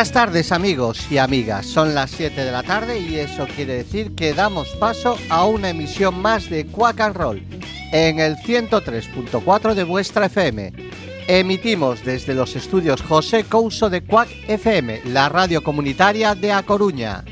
Buenas 0.00 0.12
tardes 0.14 0.50
amigos 0.50 1.12
y 1.12 1.18
amigas, 1.18 1.66
son 1.66 1.94
las 1.94 2.12
7 2.12 2.42
de 2.42 2.50
la 2.50 2.62
tarde 2.62 2.98
y 3.00 3.16
eso 3.16 3.46
quiere 3.54 3.74
decir 3.74 4.14
que 4.14 4.32
damos 4.32 4.70
paso 4.76 5.18
a 5.28 5.44
una 5.44 5.68
emisión 5.68 6.22
más 6.22 6.48
de 6.48 6.64
Quack 6.64 7.00
and 7.00 7.16
Roll 7.16 7.42
en 7.92 8.18
el 8.18 8.36
103.4 8.36 9.74
de 9.74 9.84
vuestra 9.84 10.24
FM. 10.24 10.72
Emitimos 11.28 12.02
desde 12.02 12.32
los 12.32 12.56
estudios 12.56 13.02
José 13.02 13.44
Couso 13.44 13.90
de 13.90 14.00
Quack 14.00 14.30
FM, 14.48 15.02
la 15.04 15.28
radio 15.28 15.62
comunitaria 15.62 16.34
de 16.34 16.50
A 16.50 16.62
Coruña. 16.62 17.22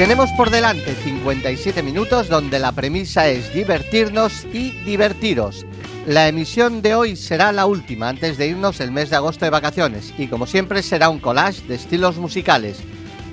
Tenemos 0.00 0.30
por 0.32 0.48
delante 0.48 0.94
57 0.94 1.82
minutos 1.82 2.30
donde 2.30 2.58
la 2.58 2.72
premisa 2.72 3.28
es 3.28 3.52
divertirnos 3.52 4.46
y 4.50 4.70
divertiros. 4.82 5.66
La 6.06 6.26
emisión 6.26 6.80
de 6.80 6.94
hoy 6.94 7.16
será 7.16 7.52
la 7.52 7.66
última 7.66 8.08
antes 8.08 8.38
de 8.38 8.46
irnos 8.46 8.80
el 8.80 8.92
mes 8.92 9.10
de 9.10 9.16
agosto 9.16 9.44
de 9.44 9.50
vacaciones 9.50 10.14
y 10.16 10.28
como 10.28 10.46
siempre 10.46 10.82
será 10.82 11.10
un 11.10 11.18
collage 11.18 11.66
de 11.68 11.74
estilos 11.74 12.16
musicales, 12.16 12.78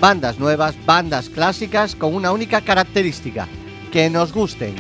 bandas 0.02 0.40
nuevas, 0.40 0.76
bandas 0.86 1.30
clásicas 1.30 1.96
con 1.96 2.14
una 2.14 2.34
única 2.34 2.60
característica, 2.60 3.48
que 3.94 4.10
nos 4.10 4.34
gusten. 4.34 4.76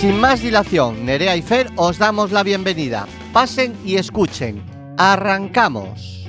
Sin 0.00 0.18
más 0.18 0.40
dilación, 0.40 1.04
Nerea 1.04 1.36
y 1.36 1.42
Fer 1.42 1.68
os 1.76 1.98
damos 1.98 2.32
la 2.32 2.42
bienvenida. 2.42 3.06
Pasen 3.34 3.76
y 3.84 3.96
escuchen. 3.96 4.62
Arrancamos. 4.96 6.19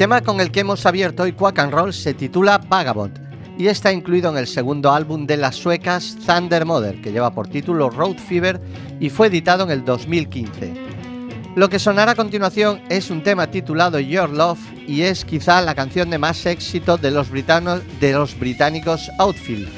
Tema 0.00 0.22
con 0.22 0.40
el 0.40 0.50
que 0.50 0.60
hemos 0.60 0.86
abierto 0.86 1.24
hoy 1.24 1.32
Quack 1.32 1.58
and 1.58 1.74
Roll 1.74 1.92
se 1.92 2.14
titula 2.14 2.56
Vagabond 2.56 3.18
y 3.58 3.66
está 3.66 3.92
incluido 3.92 4.30
en 4.30 4.38
el 4.38 4.46
segundo 4.46 4.92
álbum 4.92 5.26
de 5.26 5.36
las 5.36 5.56
suecas 5.56 6.16
Thunder 6.24 6.64
Mother, 6.64 7.02
que 7.02 7.12
lleva 7.12 7.34
por 7.34 7.48
título 7.48 7.90
Road 7.90 8.16
Fever 8.16 8.58
y 8.98 9.10
fue 9.10 9.26
editado 9.26 9.64
en 9.64 9.70
el 9.70 9.84
2015. 9.84 10.72
Lo 11.54 11.68
que 11.68 11.78
sonará 11.78 12.12
a 12.12 12.14
continuación 12.14 12.80
es 12.88 13.10
un 13.10 13.22
tema 13.22 13.48
titulado 13.48 14.00
Your 14.00 14.30
Love 14.30 14.58
y 14.88 15.02
es 15.02 15.26
quizá 15.26 15.60
la 15.60 15.74
canción 15.74 16.08
de 16.08 16.16
más 16.16 16.46
éxito 16.46 16.96
de 16.96 17.10
los, 17.10 17.30
de 17.30 18.12
los 18.14 18.38
británicos 18.38 19.10
Outfield. 19.18 19.68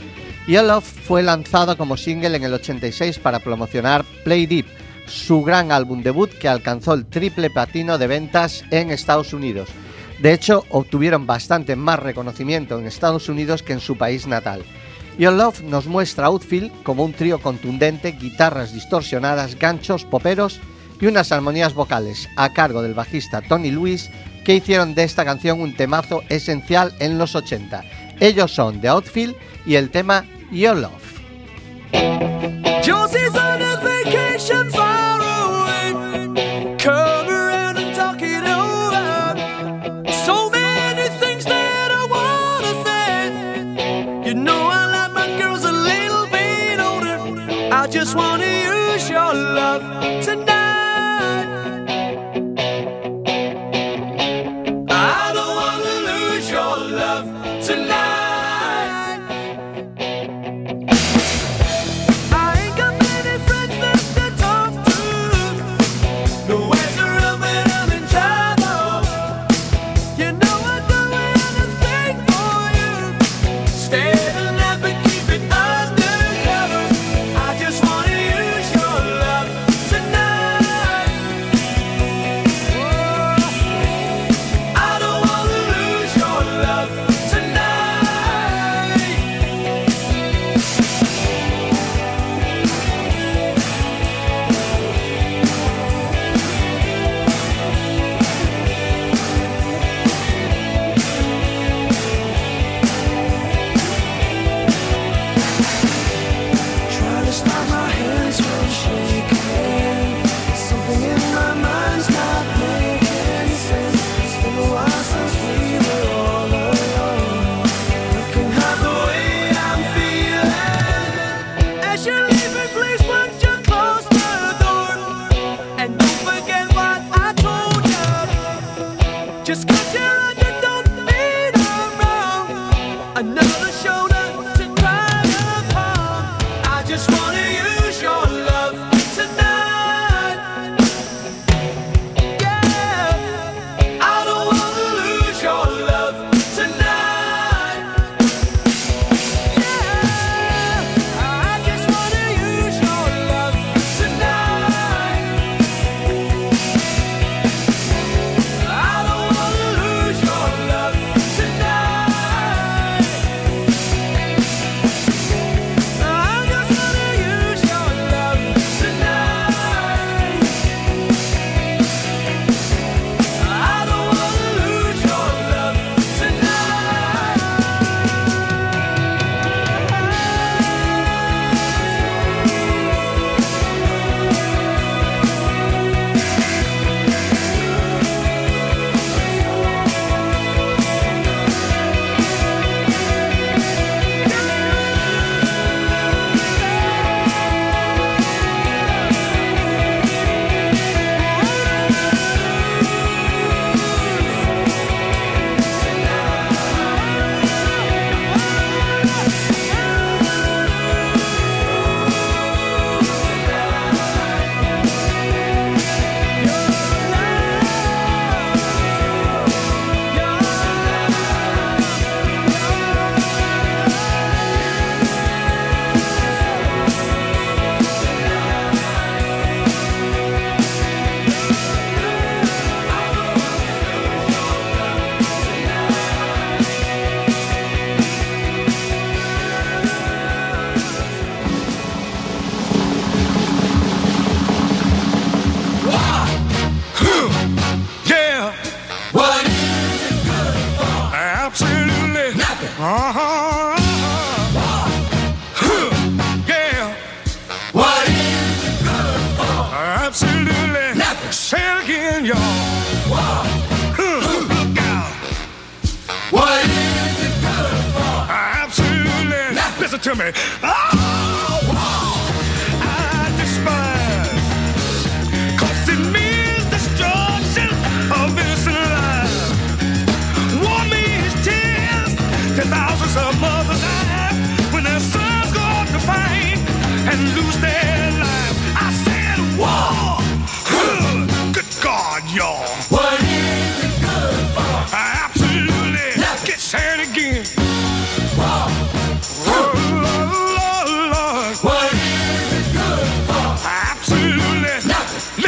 Your 0.47 0.63
Love 0.63 0.85
fue 0.85 1.25
lanzado 1.25 1.77
como 1.77 1.97
single 1.97 2.37
en 2.37 2.45
el 2.45 2.55
86 2.55 3.19
para 3.19 3.41
promocionar 3.41 4.05
Play 4.23 4.47
Deep, 4.47 4.67
su 5.09 5.43
gran 5.43 5.73
álbum 5.73 6.01
debut 6.01 6.31
que 6.31 6.49
alcanzó 6.49 6.95
el 6.95 7.07
triple 7.07 7.51
platino 7.51 7.99
de 7.99 8.07
ventas 8.07 8.63
en 8.71 8.93
Estados 8.93 9.33
Unidos. 9.33 9.69
De 10.23 10.33
hecho, 10.33 10.65
obtuvieron 10.71 11.27
bastante 11.27 11.75
más 11.75 11.99
reconocimiento 11.99 12.79
en 12.79 12.87
Estados 12.87 13.29
Unidos 13.29 13.65
que 13.65 13.73
en 13.73 13.81
su 13.81 13.99
país 13.99 14.29
natal. 14.29 14.63
Your 15.19 15.33
Love 15.33 15.63
nos 15.63 15.87
muestra 15.87 16.27
Outfield 16.27 16.71
como 16.85 17.05
un 17.05 17.13
trío 17.13 17.41
contundente, 17.41 18.13
guitarras 18.13 18.73
distorsionadas, 18.73 19.59
ganchos, 19.59 20.05
poperos 20.05 20.61
y 21.01 21.07
unas 21.07 21.33
armonías 21.33 21.75
vocales 21.75 22.29
a 22.37 22.53
cargo 22.53 22.83
del 22.83 22.95
bajista 22.95 23.43
Tony 23.43 23.73
Lewis 23.73 24.11
que 24.45 24.55
hicieron 24.55 24.95
de 24.95 25.03
esta 25.03 25.25
canción 25.25 25.61
un 25.61 25.75
temazo 25.75 26.23
esencial 26.29 26.95
en 27.01 27.19
los 27.19 27.35
80. 27.35 27.83
Ellos 28.21 28.55
son 28.55 28.81
The 28.81 28.89
Outfield 28.89 29.35
y 29.67 29.75
el 29.75 29.91
tema 29.91 30.25
Your 30.53 30.77
Love. 30.77 31.21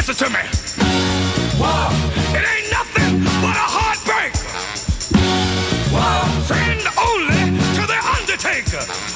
Listen 0.07 0.27
to 0.27 0.33
me. 0.33 0.45
Whoa. 1.57 1.89
It 2.37 2.45
ain't 2.45 2.69
nothing 2.69 3.23
but 3.41 3.57
a 3.57 3.65
heartbreak. 3.65 4.37
Whoa. 5.89 6.41
Friend 6.45 6.79
only 7.01 7.57
to 7.73 7.87
the 7.87 7.97
undertaker. 8.13 9.14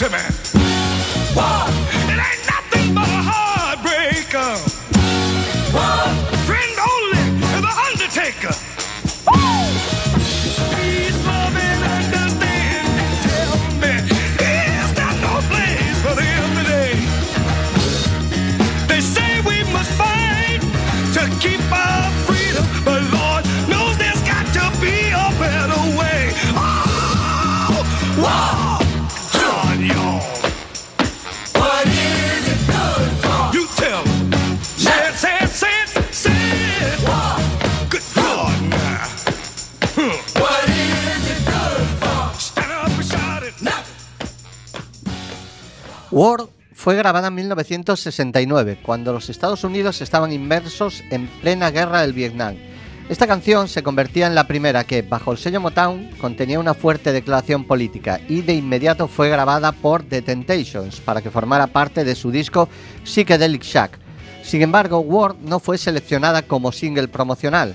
gentlemen. 0.00 0.39
War 46.20 46.50
fue 46.74 46.96
grabada 46.96 47.28
en 47.28 47.34
1969, 47.36 48.80
cuando 48.82 49.14
los 49.14 49.30
Estados 49.30 49.64
Unidos 49.64 50.02
estaban 50.02 50.32
inmersos 50.32 51.02
en 51.10 51.26
plena 51.40 51.70
guerra 51.70 52.02
del 52.02 52.12
Vietnam. 52.12 52.56
Esta 53.08 53.26
canción 53.26 53.68
se 53.68 53.82
convertía 53.82 54.26
en 54.26 54.34
la 54.34 54.46
primera 54.46 54.84
que, 54.84 55.00
bajo 55.00 55.32
el 55.32 55.38
sello 55.38 55.62
Motown, 55.62 56.10
contenía 56.20 56.60
una 56.60 56.74
fuerte 56.74 57.12
declaración 57.12 57.64
política 57.64 58.20
y 58.28 58.42
de 58.42 58.52
inmediato 58.52 59.08
fue 59.08 59.30
grabada 59.30 59.72
por 59.72 60.02
The 60.02 60.20
Temptations 60.20 61.00
para 61.00 61.22
que 61.22 61.30
formara 61.30 61.68
parte 61.68 62.04
de 62.04 62.14
su 62.14 62.30
disco 62.30 62.68
Psychedelic 63.02 63.62
Shack. 63.62 63.98
Sin 64.42 64.60
embargo, 64.60 64.98
War 64.98 65.36
no 65.40 65.58
fue 65.58 65.78
seleccionada 65.78 66.42
como 66.42 66.70
single 66.70 67.08
promocional. 67.08 67.74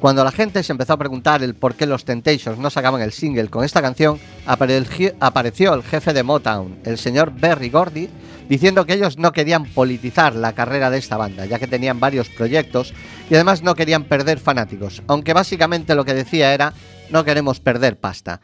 Cuando 0.00 0.24
la 0.24 0.32
gente 0.32 0.62
se 0.62 0.72
empezó 0.72 0.94
a 0.94 0.98
preguntar 0.98 1.42
el 1.42 1.54
por 1.54 1.74
qué 1.74 1.84
los 1.84 2.06
Temptations 2.06 2.58
no 2.58 2.70
sacaban 2.70 3.02
el 3.02 3.12
single 3.12 3.48
con 3.48 3.64
esta 3.64 3.82
canción, 3.82 4.18
apareció 4.46 5.74
el 5.74 5.82
jefe 5.82 6.14
de 6.14 6.22
Motown, 6.22 6.78
el 6.84 6.96
señor 6.96 7.34
Berry 7.38 7.68
Gordy, 7.68 8.08
diciendo 8.48 8.86
que 8.86 8.94
ellos 8.94 9.18
no 9.18 9.32
querían 9.32 9.66
politizar 9.66 10.34
la 10.34 10.54
carrera 10.54 10.88
de 10.88 10.96
esta 10.96 11.18
banda, 11.18 11.44
ya 11.44 11.58
que 11.58 11.66
tenían 11.66 12.00
varios 12.00 12.30
proyectos 12.30 12.94
y 13.28 13.34
además 13.34 13.62
no 13.62 13.74
querían 13.74 14.04
perder 14.04 14.38
fanáticos, 14.38 15.02
aunque 15.06 15.34
básicamente 15.34 15.94
lo 15.94 16.06
que 16.06 16.14
decía 16.14 16.54
era 16.54 16.72
no 17.10 17.22
queremos 17.22 17.60
perder 17.60 17.98
pasta. 17.98 18.40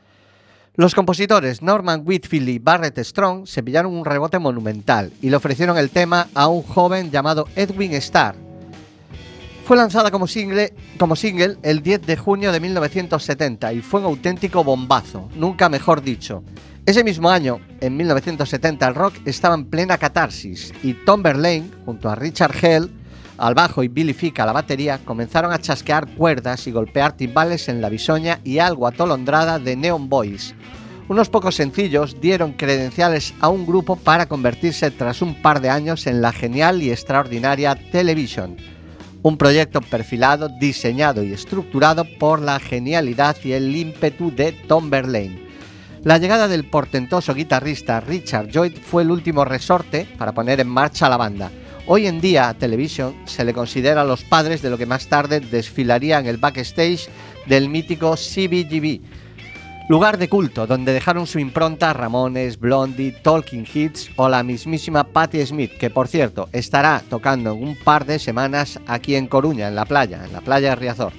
Los 0.74 0.94
compositores 0.94 1.62
Norman 1.62 2.02
Whitfield 2.04 2.50
y 2.50 2.58
Barrett 2.58 2.98
Strong 2.98 3.46
se 3.46 3.62
pillaron 3.62 3.94
un 3.94 4.04
rebote 4.04 4.38
monumental 4.38 5.10
y 5.22 5.30
le 5.30 5.36
ofrecieron 5.36 5.78
el 5.78 5.88
tema 5.88 6.28
a 6.34 6.48
un 6.48 6.62
joven 6.62 7.10
llamado 7.10 7.48
Edwin 7.56 7.94
Starr, 7.94 8.36
fue 9.66 9.76
lanzada 9.76 10.12
como 10.12 10.28
single, 10.28 10.70
el 11.64 11.82
10 11.82 12.06
de 12.06 12.16
junio 12.16 12.52
de 12.52 12.60
1970 12.60 13.72
y 13.72 13.80
fue 13.80 13.98
un 13.98 14.06
auténtico 14.06 14.62
bombazo, 14.62 15.28
nunca 15.34 15.68
mejor 15.68 16.02
dicho. 16.02 16.44
Ese 16.86 17.02
mismo 17.02 17.28
año, 17.28 17.58
en 17.80 17.96
1970, 17.96 18.86
el 18.86 18.94
rock 18.94 19.14
estaba 19.24 19.56
en 19.56 19.64
plena 19.64 19.98
catarsis 19.98 20.72
y 20.84 20.92
Tom 20.94 21.20
Verlaine, 21.20 21.68
junto 21.84 22.08
a 22.08 22.14
Richard 22.14 22.54
Hell, 22.62 22.92
al 23.38 23.54
bajo 23.54 23.82
y 23.82 23.88
Billy 23.88 24.14
Fick 24.14 24.38
a 24.38 24.46
la 24.46 24.52
batería, 24.52 25.00
comenzaron 25.04 25.52
a 25.52 25.58
chasquear 25.58 26.14
cuerdas 26.14 26.68
y 26.68 26.70
golpear 26.70 27.16
timbales 27.16 27.68
en 27.68 27.80
la 27.80 27.88
bisoña 27.88 28.38
y 28.44 28.58
algo 28.58 28.86
atolondrada 28.86 29.58
de 29.58 29.74
Neon 29.74 30.08
Boys. 30.08 30.54
Unos 31.08 31.28
pocos 31.28 31.56
sencillos 31.56 32.20
dieron 32.20 32.52
credenciales 32.52 33.34
a 33.40 33.48
un 33.48 33.66
grupo 33.66 33.96
para 33.96 34.26
convertirse 34.26 34.92
tras 34.92 35.22
un 35.22 35.42
par 35.42 35.60
de 35.60 35.70
años 35.70 36.06
en 36.06 36.22
la 36.22 36.30
genial 36.30 36.84
y 36.84 36.92
extraordinaria 36.92 37.74
Television 37.90 38.75
un 39.26 39.38
proyecto 39.38 39.80
perfilado, 39.80 40.48
diseñado 40.48 41.24
y 41.24 41.32
estructurado 41.32 42.04
por 42.20 42.40
la 42.40 42.60
genialidad 42.60 43.36
y 43.42 43.54
el 43.54 43.74
ímpetu 43.74 44.32
de 44.32 44.52
Tom 44.52 44.88
Verlaine. 44.88 45.42
La 46.04 46.18
llegada 46.18 46.46
del 46.46 46.70
portentoso 46.70 47.34
guitarrista 47.34 47.98
Richard 47.98 48.46
Lloyd 48.50 48.74
fue 48.80 49.02
el 49.02 49.10
último 49.10 49.44
resorte 49.44 50.06
para 50.16 50.30
poner 50.30 50.60
en 50.60 50.68
marcha 50.68 51.08
la 51.08 51.16
banda. 51.16 51.50
Hoy 51.88 52.06
en 52.06 52.20
día 52.20 52.48
a 52.48 52.54
Television 52.54 53.16
se 53.24 53.44
le 53.44 53.52
considera 53.52 54.04
los 54.04 54.22
padres 54.22 54.62
de 54.62 54.70
lo 54.70 54.78
que 54.78 54.86
más 54.86 55.08
tarde 55.08 55.40
desfilaría 55.40 56.20
en 56.20 56.26
el 56.26 56.36
backstage 56.36 57.08
del 57.46 57.68
mítico 57.68 58.14
CBGB, 58.14 59.00
Lugar 59.88 60.18
de 60.18 60.28
culto 60.28 60.66
donde 60.66 60.92
dejaron 60.92 61.28
su 61.28 61.38
impronta 61.38 61.92
Ramones, 61.92 62.58
Blondie, 62.58 63.12
Talking 63.12 63.64
Hits 63.72 64.10
o 64.16 64.28
la 64.28 64.42
mismísima 64.42 65.04
Patti 65.04 65.46
Smith, 65.46 65.70
que 65.78 65.90
por 65.90 66.08
cierto 66.08 66.48
estará 66.50 67.04
tocando 67.08 67.52
en 67.52 67.62
un 67.62 67.76
par 67.76 68.04
de 68.04 68.18
semanas 68.18 68.80
aquí 68.88 69.14
en 69.14 69.28
Coruña, 69.28 69.68
en 69.68 69.76
la 69.76 69.84
playa, 69.84 70.24
en 70.24 70.32
la 70.32 70.40
playa 70.40 70.70
de 70.70 70.76
Riazor. 70.76 71.12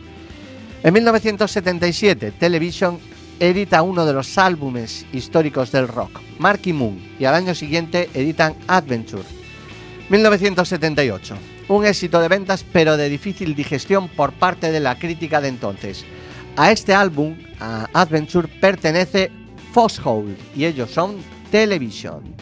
En 0.83 0.93
1977, 0.93 2.31
Television 2.31 2.99
edita 3.39 3.81
uno 3.83 4.05
de 4.05 4.11
los 4.11 4.37
álbumes 4.37 5.05
históricos 5.13 5.71
del 5.71 5.87
rock, 5.87 6.19
Marky 6.37 6.73
Moon, 6.73 6.99
y 7.17 7.23
al 7.23 7.35
año 7.35 7.55
siguiente 7.55 8.09
editan 8.13 8.53
Adventure. 8.67 9.23
1978, 10.09 11.35
un 11.69 11.85
éxito 11.85 12.19
de 12.19 12.27
ventas 12.27 12.65
pero 12.73 12.97
de 12.97 13.07
difícil 13.07 13.55
digestión 13.55 14.09
por 14.09 14.33
parte 14.33 14.73
de 14.73 14.81
la 14.81 14.99
crítica 14.99 15.39
de 15.39 15.47
entonces. 15.47 16.03
A 16.57 16.71
este 16.71 16.91
álbum, 16.91 17.37
a 17.59 17.87
Adventure, 17.93 18.47
pertenece 18.47 19.31
Foxhole 19.73 20.35
y 20.55 20.65
ellos 20.65 20.89
son 20.89 21.17
Television. 21.51 22.35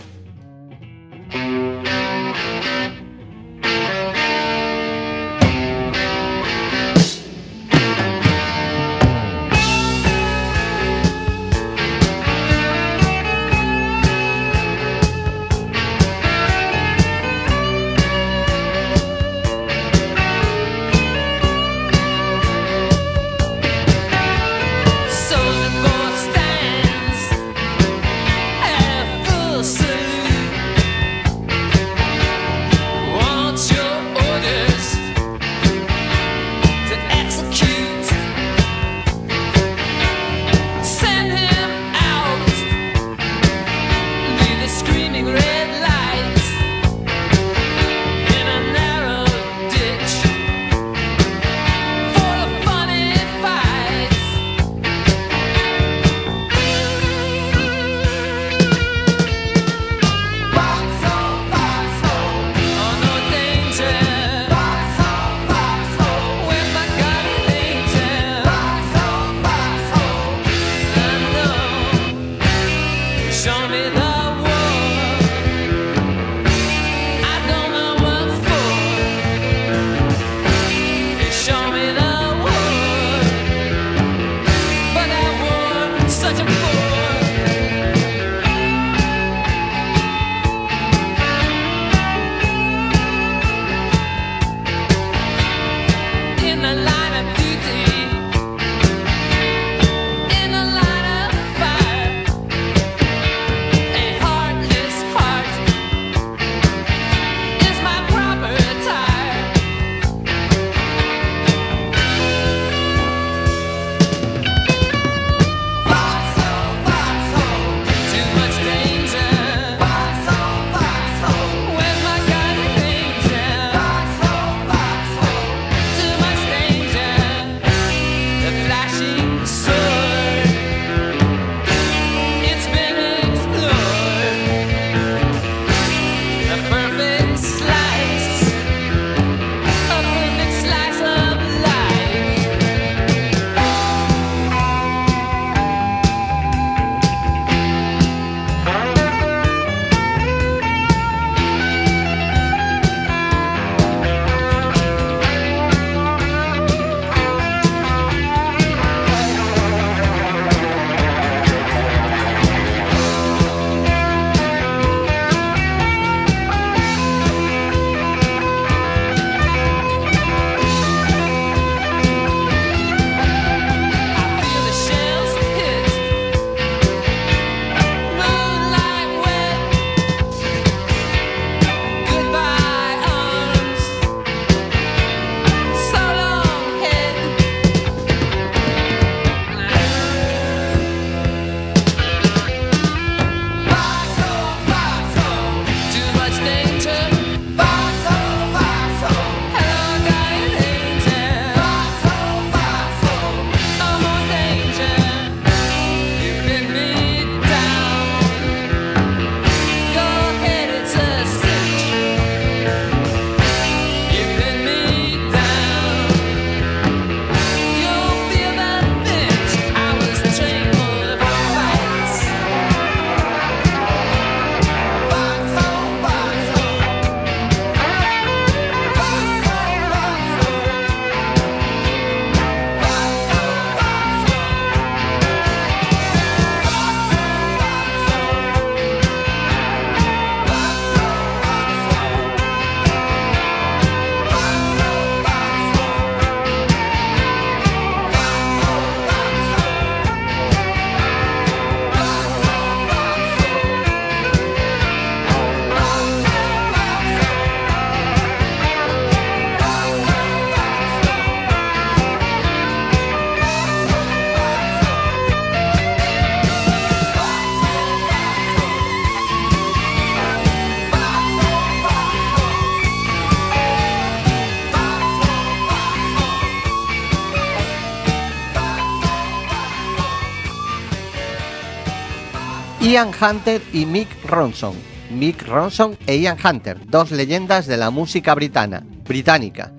Ian 282.96 283.12
Hunter 283.12 283.62
y 283.74 283.86
Mick 283.86 284.08
Ronson. 284.26 284.74
Mick 285.10 285.46
Ronson 285.46 285.98
e 286.08 286.16
Ian 286.16 286.38
Hunter, 286.42 286.80
dos 286.88 287.12
leyendas 287.12 287.68
de 287.68 287.76
la 287.76 287.90
música 287.90 288.34
britana, 288.34 288.86
británica. 289.04 289.74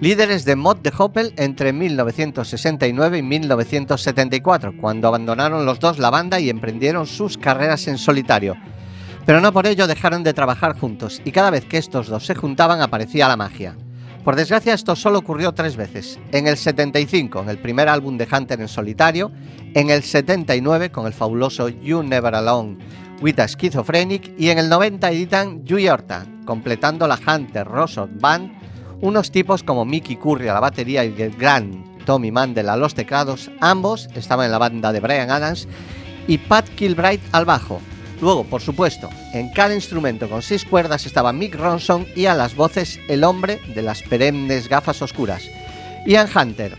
Líderes 0.00 0.46
de 0.46 0.56
Mod 0.56 0.78
de 0.78 0.90
Hoppel 0.96 1.34
entre 1.36 1.74
1969 1.74 3.18
y 3.18 3.22
1974, 3.22 4.78
cuando 4.80 5.08
abandonaron 5.08 5.66
los 5.66 5.78
dos 5.78 5.98
la 5.98 6.08
banda 6.08 6.40
y 6.40 6.48
emprendieron 6.48 7.06
sus 7.06 7.36
carreras 7.36 7.86
en 7.86 7.98
solitario. 7.98 8.56
Pero 9.26 9.42
no 9.42 9.52
por 9.52 9.66
ello 9.66 9.86
dejaron 9.86 10.24
de 10.24 10.32
trabajar 10.32 10.74
juntos, 10.74 11.20
y 11.22 11.32
cada 11.32 11.50
vez 11.50 11.66
que 11.66 11.76
estos 11.76 12.08
dos 12.08 12.24
se 12.24 12.34
juntaban 12.34 12.80
aparecía 12.80 13.28
la 13.28 13.36
magia. 13.36 13.76
Por 14.24 14.36
desgracia 14.36 14.72
esto 14.72 14.96
solo 14.96 15.18
ocurrió 15.18 15.52
tres 15.52 15.76
veces. 15.76 16.18
En 16.32 16.46
el 16.46 16.56
75, 16.56 17.42
en 17.42 17.50
el 17.50 17.58
primer 17.58 17.90
álbum 17.90 18.16
de 18.16 18.26
Hunter 18.30 18.58
en 18.58 18.68
solitario, 18.68 19.30
en 19.74 19.90
el 19.90 20.02
79 20.02 20.90
con 20.90 21.06
el 21.06 21.12
fabuloso 21.12 21.68
You 21.68 22.02
Never 22.02 22.34
Alone 22.34 22.78
with 23.20 23.38
a 23.38 23.46
Schizophrenic 23.46 24.32
y 24.38 24.48
en 24.48 24.58
el 24.58 24.70
90 24.70 25.10
editan 25.10 25.64
You 25.64 25.76
Horta, 25.92 26.26
completando 26.46 27.06
la 27.06 27.18
Hunter 27.18 27.66
Rosson 27.66 28.18
Band, 28.18 28.50
unos 29.02 29.30
tipos 29.30 29.62
como 29.62 29.84
Mickey 29.84 30.16
Curry 30.16 30.48
a 30.48 30.54
la 30.54 30.60
batería 30.60 31.04
y 31.04 31.20
el 31.20 31.36
gran 31.36 31.84
Tommy 32.06 32.32
Mandel 32.32 32.70
a 32.70 32.76
los 32.76 32.94
teclados, 32.94 33.50
ambos 33.60 34.08
estaban 34.14 34.46
en 34.46 34.52
la 34.52 34.58
banda 34.58 34.92
de 34.92 35.00
Brian 35.00 35.30
Adams 35.30 35.68
y 36.26 36.38
Pat 36.38 36.66
Kilbright 36.70 37.20
al 37.32 37.44
bajo. 37.44 37.80
Luego, 38.20 38.44
por 38.44 38.62
supuesto, 38.62 39.10
en 39.32 39.50
cada 39.50 39.74
instrumento 39.74 40.28
con 40.28 40.42
seis 40.42 40.64
cuerdas 40.64 41.06
estaba 41.06 41.32
Mick 41.32 41.54
Ronson 41.54 42.06
y 42.14 42.26
a 42.26 42.34
las 42.34 42.54
voces 42.54 43.00
el 43.08 43.24
hombre 43.24 43.60
de 43.74 43.82
las 43.82 44.02
perennes 44.02 44.68
gafas 44.68 45.02
oscuras, 45.02 45.42
Ian 46.06 46.28
Hunter. 46.34 46.78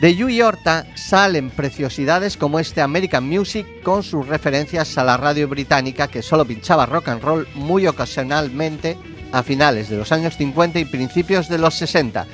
De 0.00 0.14
Yu 0.14 0.28
y 0.28 0.40
Horta 0.42 0.86
salen 0.94 1.50
preciosidades 1.50 2.36
como 2.36 2.60
este 2.60 2.80
American 2.80 3.28
Music 3.28 3.66
con 3.82 4.04
sus 4.04 4.28
referencias 4.28 4.96
a 4.96 5.02
la 5.02 5.16
radio 5.16 5.48
británica 5.48 6.06
que 6.06 6.22
solo 6.22 6.44
pinchaba 6.44 6.86
rock 6.86 7.08
and 7.08 7.22
roll 7.22 7.48
muy 7.54 7.86
ocasionalmente 7.88 8.96
a 9.32 9.42
finales 9.42 9.88
de 9.88 9.96
los 9.96 10.12
años 10.12 10.36
50 10.36 10.78
y 10.78 10.84
principios 10.84 11.48
de 11.48 11.58
los 11.58 11.74
60 11.74 12.26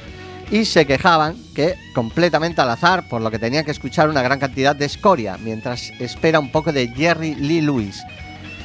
y 0.50 0.66
se 0.66 0.86
quejaban 0.86 1.36
que 1.54 1.74
completamente 1.94 2.60
al 2.60 2.70
azar 2.70 3.08
por 3.08 3.22
lo 3.22 3.30
que 3.30 3.38
tenía 3.38 3.64
que 3.64 3.70
escuchar 3.70 4.10
una 4.10 4.22
gran 4.22 4.38
cantidad 4.38 4.76
de 4.76 4.84
escoria 4.84 5.38
mientras 5.38 5.90
espera 5.98 6.40
un 6.40 6.52
poco 6.52 6.70
de 6.70 6.88
Jerry 6.88 7.34
Lee 7.34 7.62
Lewis. 7.62 8.04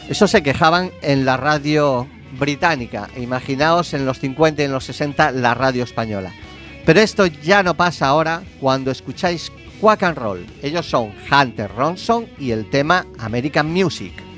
Eso 0.10 0.28
se 0.28 0.42
quejaban 0.42 0.90
en 1.04 1.24
la 1.24 1.38
radio 1.38 2.08
británica. 2.40 3.10
Imaginaos 3.16 3.94
en 3.94 4.08
los 4.08 4.18
50 4.18 4.64
y 4.64 4.66
en 4.66 4.72
los 4.72 4.86
60 4.86 5.32
la 5.34 5.54
radio 5.54 5.84
española. 5.84 6.34
Pero 6.84 7.00
esto 7.00 7.28
ya 7.28 7.62
no 7.62 7.76
pasa 7.76 8.08
ahora 8.08 8.42
cuando 8.60 8.90
escucháis 8.90 9.52
Quack 9.80 10.02
and 10.02 10.18
Roll. 10.18 10.48
Ellos 10.64 10.90
son 10.90 11.14
Hunter 11.32 11.70
Ronson 11.76 12.26
y 12.40 12.50
el 12.50 12.68
tema 12.72 13.06
American 13.20 13.72
Music. 13.72 14.29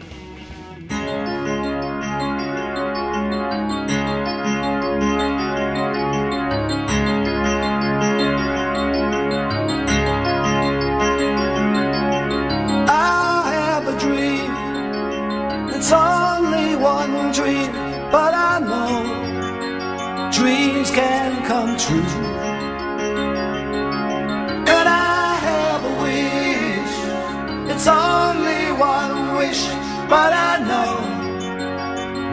But 30.12 30.34
I 30.34 30.54
know 30.69 30.93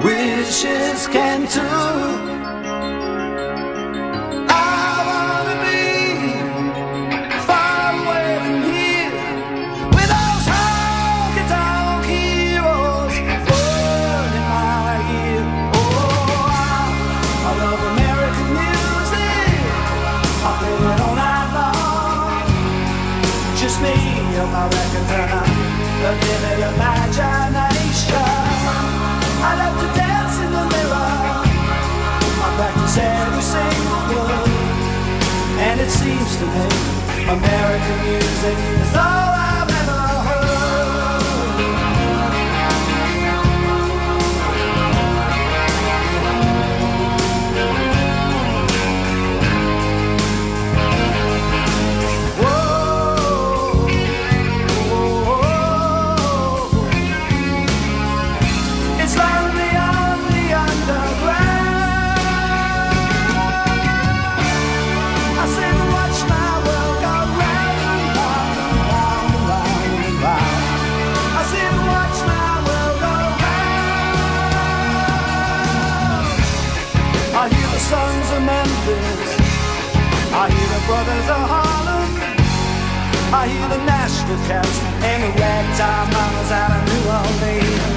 wishes 0.02 1.06
can 1.06 1.46
too. 1.46 1.62
I 4.50 4.98
wanna 5.08 5.56
be 5.62 5.82
far 7.46 7.94
away 8.02 8.30
from 8.42 8.58
here. 8.74 9.14
With 9.94 10.10
those 10.16 10.46
heroes 12.10 13.14
my. 14.58 15.46
Oh, 15.78 16.50
I, 16.50 16.82
I 17.46 17.50
love 17.62 17.80
American 17.94 18.48
music. 18.58 19.54
I 20.46 20.50
play 20.58 20.74
it 20.74 21.00
all 21.06 21.16
night 21.22 21.48
long. 21.58 22.42
Just 23.60 23.78
me 23.84 23.94
and 24.40 24.50
my 24.50 24.64
record 24.66 25.06
and 25.14 25.30
I, 25.30 25.46
a 26.08 26.12
vivid 26.22 26.97
it 35.88 35.92
seems 35.92 36.37
to 36.37 36.44
me 36.44 37.24
American 37.24 37.98
music 38.05 38.59
is 38.83 38.94
all 38.94 39.17
sons 77.88 78.29
of 78.37 78.42
Memphis. 78.44 79.31
I 80.42 80.44
hear 80.53 80.68
the 80.77 80.83
brothers 80.85 81.29
of 81.37 81.42
Harlem. 81.53 82.09
I 83.33 83.48
hear 83.48 83.68
the 83.72 83.83
Nashville 83.88 84.44
cats 84.44 84.77
and 85.09 85.18
the 85.24 85.33
ragtime 85.40 86.09
mamas 86.12 86.51
out 86.53 86.72
of 86.77 86.83
New 86.85 87.05
Orleans. 87.20 87.96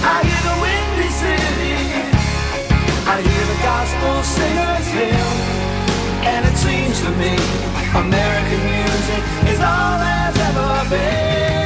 I 0.00 0.16
hear 0.28 0.42
the 0.48 0.56
Windy 0.64 1.10
City. 1.12 1.76
I 3.04 3.16
hear 3.20 3.44
the 3.52 3.60
gospel 3.68 4.14
singers 4.36 4.88
hymn. 4.96 5.36
And 6.32 6.40
it 6.48 6.56
seems 6.56 6.96
to 7.04 7.10
me 7.20 7.36
American 7.92 8.60
music 8.64 9.22
is 9.52 9.60
all 9.60 9.94
there's 10.00 10.38
ever 10.48 10.70
been. 10.88 11.63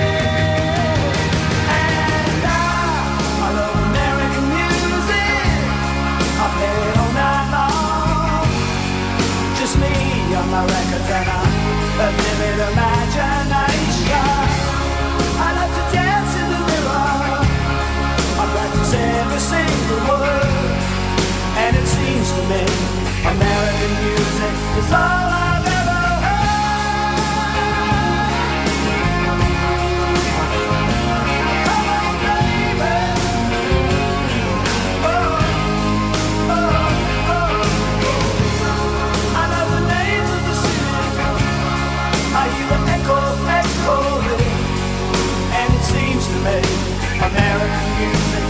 My 10.58 10.66
records 10.66 11.10
and 11.18 11.28
I 11.30 11.44
a 12.02 12.08
vivid 12.18 12.58
imagination. 12.70 14.26
I 15.46 15.48
love 15.56 15.72
to 15.78 15.84
dance 15.94 16.34
in 16.42 16.46
the 16.54 16.60
mirror. 16.68 17.06
I 18.40 18.46
every 19.22 19.42
single 19.52 20.02
word. 20.10 20.78
And 21.62 21.72
it 21.80 21.86
seems 21.86 22.28
to 22.36 22.42
me 22.50 22.62
American 23.34 23.92
music 24.02 24.54
is 24.80 24.90
all 24.92 25.28
I've 25.30 25.37
it 46.46 46.64
seems 46.64 47.02
to 47.02 47.14
me 47.14 47.18
American 47.18 47.98
music 47.98 48.47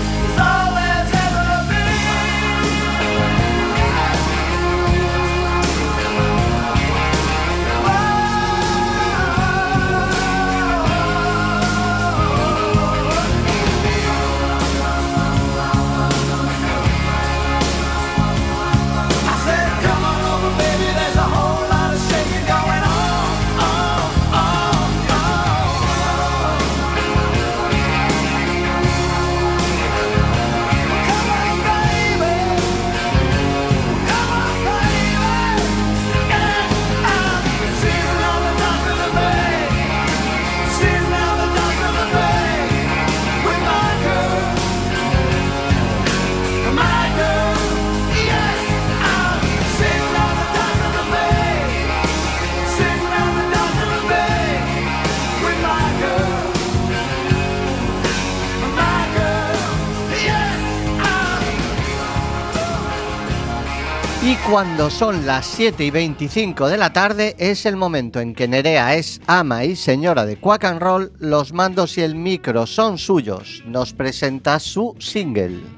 cuando 64.59 64.90
son 64.90 65.25
las 65.25 65.47
7 65.47 65.85
y 65.85 65.90
25 65.92 66.66
de 66.66 66.77
la 66.79 66.92
tarde 66.92 67.37
es 67.38 67.64
el 67.64 67.77
momento 67.77 68.18
en 68.18 68.35
que 68.35 68.49
Nerea 68.49 68.97
es 68.97 69.21
ama 69.29 69.64
y 69.64 69.77
señora 69.77 70.27
de 70.27 70.37
Quack 70.37 70.64
and 70.64 70.81
Roll, 70.81 71.12
los 71.21 71.53
mandos 71.53 71.97
y 71.97 72.01
el 72.01 72.16
micro 72.16 72.66
son 72.66 72.99
suyos. 72.99 73.62
Nos 73.66 73.92
presenta 73.92 74.59
su 74.59 74.97
single. 74.99 75.78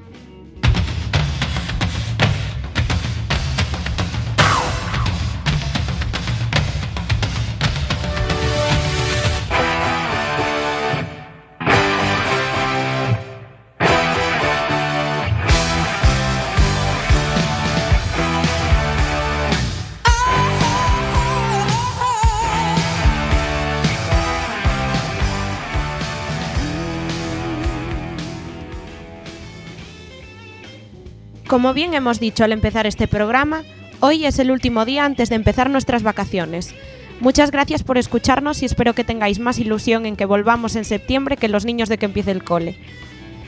Como 31.51 31.73
bien 31.73 31.93
hemos 31.93 32.21
dicho 32.21 32.45
al 32.45 32.53
empezar 32.53 32.87
este 32.87 33.09
programa, 33.09 33.63
hoy 33.99 34.25
es 34.25 34.39
el 34.39 34.51
último 34.51 34.85
día 34.85 35.03
antes 35.03 35.27
de 35.27 35.35
empezar 35.35 35.69
nuestras 35.69 36.01
vacaciones. 36.01 36.73
Muchas 37.19 37.51
gracias 37.51 37.83
por 37.83 37.97
escucharnos 37.97 38.61
y 38.61 38.65
espero 38.65 38.95
que 38.95 39.03
tengáis 39.03 39.37
más 39.39 39.59
ilusión 39.59 40.05
en 40.05 40.15
que 40.15 40.23
volvamos 40.23 40.77
en 40.77 40.85
septiembre 40.85 41.35
que 41.35 41.49
los 41.49 41.65
niños 41.65 41.89
de 41.89 41.97
que 41.97 42.05
empiece 42.05 42.31
el 42.31 42.45
cole. 42.45 42.77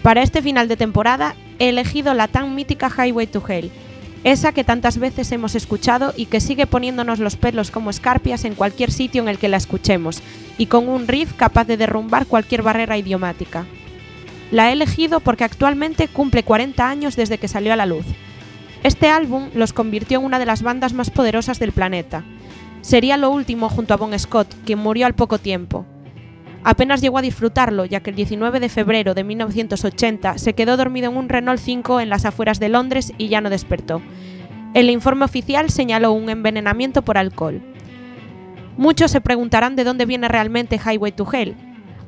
Para 0.01 0.21
este 0.21 0.41
final 0.41 0.67
de 0.67 0.75
temporada 0.75 1.35
he 1.59 1.69
elegido 1.69 2.13
la 2.13 2.27
tan 2.27 2.55
mítica 2.55 2.89
Highway 2.89 3.27
to 3.27 3.41
Hell, 3.47 3.71
esa 4.25 4.51
que 4.51 4.65
tantas 4.65 4.97
veces 4.97 5.31
hemos 5.31 5.55
escuchado 5.55 6.13
y 6.17 6.25
que 6.25 6.41
sigue 6.41 6.67
poniéndonos 6.67 7.19
los 7.19 7.37
pelos 7.37 7.71
como 7.71 7.89
escarpias 7.89 8.43
en 8.43 8.55
cualquier 8.55 8.91
sitio 8.91 9.21
en 9.21 9.29
el 9.29 9.37
que 9.37 9.47
la 9.47 9.55
escuchemos, 9.55 10.21
y 10.57 10.65
con 10.65 10.89
un 10.89 11.07
riff 11.07 11.31
capaz 11.37 11.67
de 11.67 11.77
derrumbar 11.77 12.25
cualquier 12.25 12.63
barrera 12.63 12.97
idiomática. 12.97 13.65
La 14.53 14.69
he 14.69 14.73
elegido 14.73 15.19
porque 15.19 15.43
actualmente 15.43 16.07
cumple 16.07 16.43
40 16.43 16.87
años 16.87 17.15
desde 17.15 17.39
que 17.39 17.47
salió 17.47 17.73
a 17.73 17.75
la 17.75 17.87
luz. 17.87 18.05
Este 18.83 19.09
álbum 19.09 19.49
los 19.55 19.73
convirtió 19.73 20.19
en 20.19 20.25
una 20.25 20.37
de 20.37 20.45
las 20.45 20.61
bandas 20.61 20.93
más 20.93 21.09
poderosas 21.09 21.57
del 21.57 21.71
planeta. 21.71 22.23
Sería 22.81 23.17
lo 23.17 23.31
último 23.31 23.67
junto 23.67 23.95
a 23.95 23.97
Bon 23.97 24.17
Scott, 24.19 24.53
quien 24.63 24.77
murió 24.77 25.07
al 25.07 25.15
poco 25.15 25.39
tiempo. 25.39 25.87
Apenas 26.63 27.01
llegó 27.01 27.17
a 27.17 27.23
disfrutarlo, 27.23 27.85
ya 27.85 28.01
que 28.01 28.11
el 28.11 28.15
19 28.15 28.59
de 28.59 28.69
febrero 28.69 29.15
de 29.15 29.23
1980 29.23 30.37
se 30.37 30.53
quedó 30.53 30.77
dormido 30.77 31.09
en 31.09 31.17
un 31.17 31.29
Renault 31.29 31.59
5 31.59 31.99
en 31.99 32.09
las 32.09 32.25
afueras 32.25 32.59
de 32.59 32.69
Londres 32.69 33.11
y 33.17 33.29
ya 33.29 33.41
no 33.41 33.49
despertó. 33.49 34.03
El 34.75 34.91
informe 34.91 35.25
oficial 35.25 35.71
señaló 35.71 36.11
un 36.11 36.29
envenenamiento 36.29 37.01
por 37.01 37.17
alcohol. 37.17 37.59
Muchos 38.77 39.09
se 39.09 39.19
preguntarán 39.19 39.75
de 39.75 39.83
dónde 39.83 40.05
viene 40.05 40.27
realmente 40.27 40.77
Highway 40.77 41.11
to 41.11 41.27
Hell, 41.33 41.55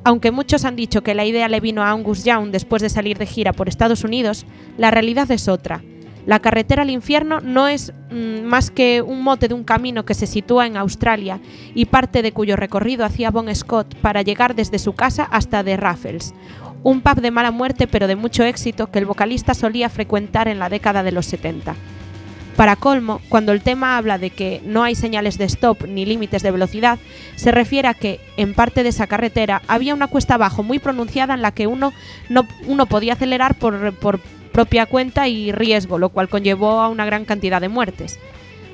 aunque 0.06 0.30
muchos 0.30 0.64
han 0.64 0.76
dicho 0.76 1.02
que 1.02 1.16
la 1.16 1.24
idea 1.24 1.48
le 1.48 1.58
vino 1.58 1.82
a 1.82 1.90
Angus 1.90 2.22
Young 2.22 2.52
después 2.52 2.80
de 2.80 2.88
salir 2.88 3.18
de 3.18 3.26
gira 3.26 3.52
por 3.52 3.68
Estados 3.68 4.04
Unidos, 4.04 4.46
la 4.78 4.92
realidad 4.92 5.28
es 5.32 5.48
otra. 5.48 5.82
La 6.26 6.38
carretera 6.38 6.82
al 6.82 6.90
infierno 6.90 7.40
no 7.40 7.66
es 7.66 7.92
mm, 8.12 8.42
más 8.44 8.70
que 8.70 9.02
un 9.02 9.22
mote 9.22 9.48
de 9.48 9.54
un 9.54 9.64
camino 9.64 10.04
que 10.04 10.14
se 10.14 10.28
sitúa 10.28 10.68
en 10.68 10.76
Australia 10.76 11.40
y 11.74 11.86
parte 11.86 12.22
de 12.22 12.30
cuyo 12.30 12.54
recorrido 12.54 13.04
hacía 13.04 13.32
Bon 13.32 13.52
Scott 13.52 13.96
para 13.96 14.22
llegar 14.22 14.54
desde 14.54 14.78
su 14.78 14.92
casa 14.92 15.24
hasta 15.24 15.64
The 15.64 15.76
Raffles, 15.76 16.34
un 16.84 17.00
pub 17.00 17.20
de 17.20 17.32
mala 17.32 17.50
muerte 17.50 17.88
pero 17.88 18.06
de 18.06 18.14
mucho 18.14 18.44
éxito 18.44 18.92
que 18.92 19.00
el 19.00 19.06
vocalista 19.06 19.54
solía 19.54 19.88
frecuentar 19.88 20.46
en 20.46 20.60
la 20.60 20.68
década 20.68 21.02
de 21.02 21.10
los 21.10 21.26
70. 21.26 21.74
Para 22.56 22.76
colmo, 22.76 23.20
cuando 23.28 23.52
el 23.52 23.60
tema 23.60 23.98
habla 23.98 24.16
de 24.16 24.30
que 24.30 24.62
no 24.64 24.82
hay 24.82 24.94
señales 24.94 25.36
de 25.36 25.44
stop 25.44 25.86
ni 25.86 26.06
límites 26.06 26.42
de 26.42 26.50
velocidad, 26.50 26.98
se 27.34 27.52
refiere 27.52 27.86
a 27.86 27.94
que, 27.94 28.18
en 28.38 28.54
parte 28.54 28.82
de 28.82 28.88
esa 28.88 29.06
carretera, 29.06 29.60
había 29.68 29.92
una 29.92 30.06
cuesta 30.06 30.34
abajo 30.34 30.62
muy 30.62 30.78
pronunciada 30.78 31.34
en 31.34 31.42
la 31.42 31.52
que 31.52 31.66
uno, 31.66 31.92
no, 32.30 32.46
podía 32.86 33.12
acelerar 33.12 33.56
por, 33.56 33.92
por 33.96 34.20
propia 34.52 34.86
cuenta 34.86 35.28
y 35.28 35.52
riesgo, 35.52 35.98
lo 35.98 36.08
cual 36.08 36.30
conllevó 36.30 36.80
a 36.80 36.88
una 36.88 37.04
gran 37.04 37.26
cantidad 37.26 37.60
de 37.60 37.68
muertes. 37.68 38.18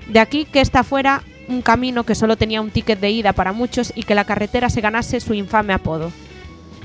De 0.07 0.21
aquí 0.21 0.45
que 0.45 0.61
esta 0.61 0.85
fuera 0.85 1.25
un 1.49 1.61
camino 1.61 2.05
que 2.05 2.15
solo 2.15 2.37
tenía 2.37 2.61
un 2.61 2.71
ticket 2.71 3.01
de 3.01 3.11
ida 3.11 3.33
para 3.33 3.53
muchos 3.53 3.93
y 3.97 4.05
que 4.05 4.15
la 4.15 4.25
carretera 4.25 4.71
se 4.71 4.81
ganase 4.81 5.19
su 5.19 5.35
infame 5.35 5.73
apodo. 5.73 6.13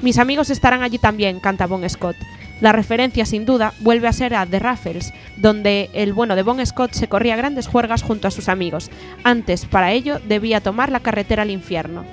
Mis 0.01 0.17
amigos 0.17 0.49
estarán 0.49 0.81
allí 0.81 0.97
también, 0.97 1.39
canta 1.39 1.67
Bon 1.67 1.87
Scott. 1.87 2.15
La 2.59 2.71
referencia, 2.71 3.25
sin 3.25 3.45
duda, 3.45 3.73
vuelve 3.79 4.07
a 4.07 4.13
ser 4.13 4.33
a 4.33 4.45
The 4.45 4.59
Raffles, 4.59 5.13
donde 5.35 5.89
el 5.93 6.13
bueno 6.13 6.35
de 6.35 6.41
Bon 6.43 6.65
Scott 6.65 6.93
se 6.93 7.07
corría 7.07 7.35
grandes 7.35 7.67
juergas 7.67 8.01
junto 8.01 8.27
a 8.27 8.31
sus 8.31 8.49
amigos. 8.49 8.89
Antes, 9.23 9.65
para 9.65 9.91
ello, 9.91 10.19
debía 10.27 10.61
tomar 10.61 10.91
la 10.91 11.01
carretera 11.01 11.43
al 11.43 11.51
infierno. 11.51 12.03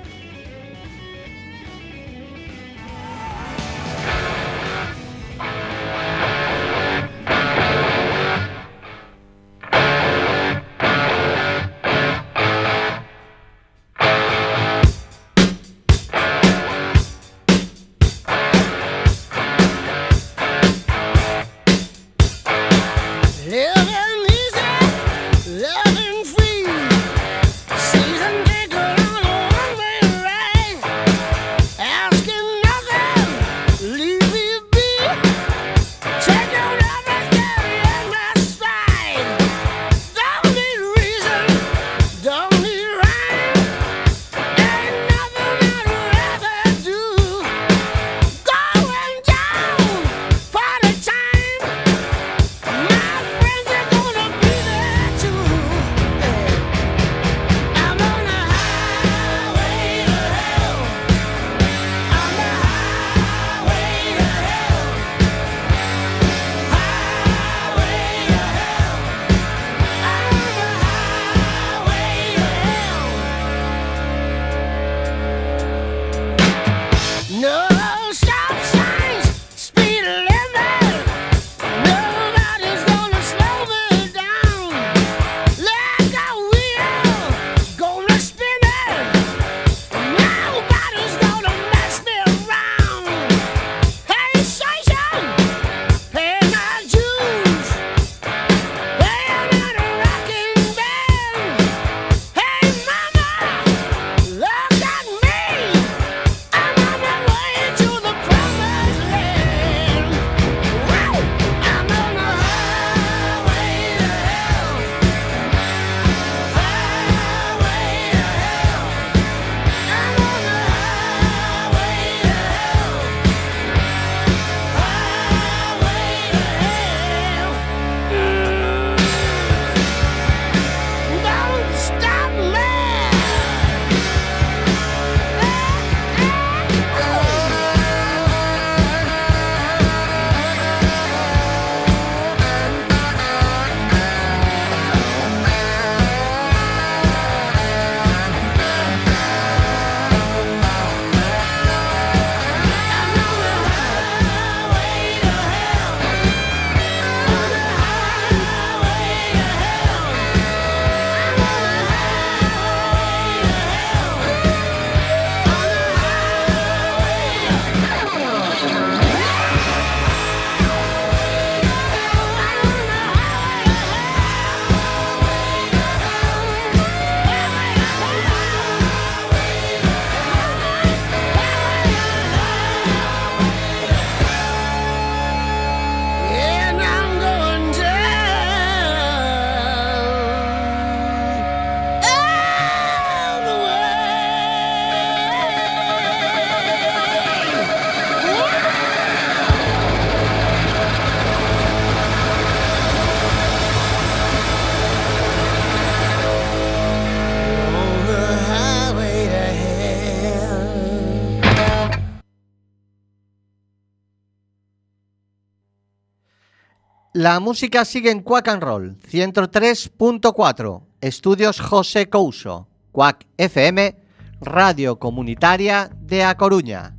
La 217.25 217.39
música 217.39 217.85
sigue 217.85 218.11
en 218.11 218.21
Quack 218.21 218.49
and 218.49 218.61
Roll 218.61 218.97
103.4, 219.11 220.83
Estudios 221.01 221.59
José 221.59 222.07
Couso, 222.07 222.67
Quack 222.91 223.25
FM, 223.37 223.95
Radio 224.41 224.99
Comunitaria 224.99 225.89
de 226.01 226.23
A 226.23 226.37
Coruña. 226.37 226.94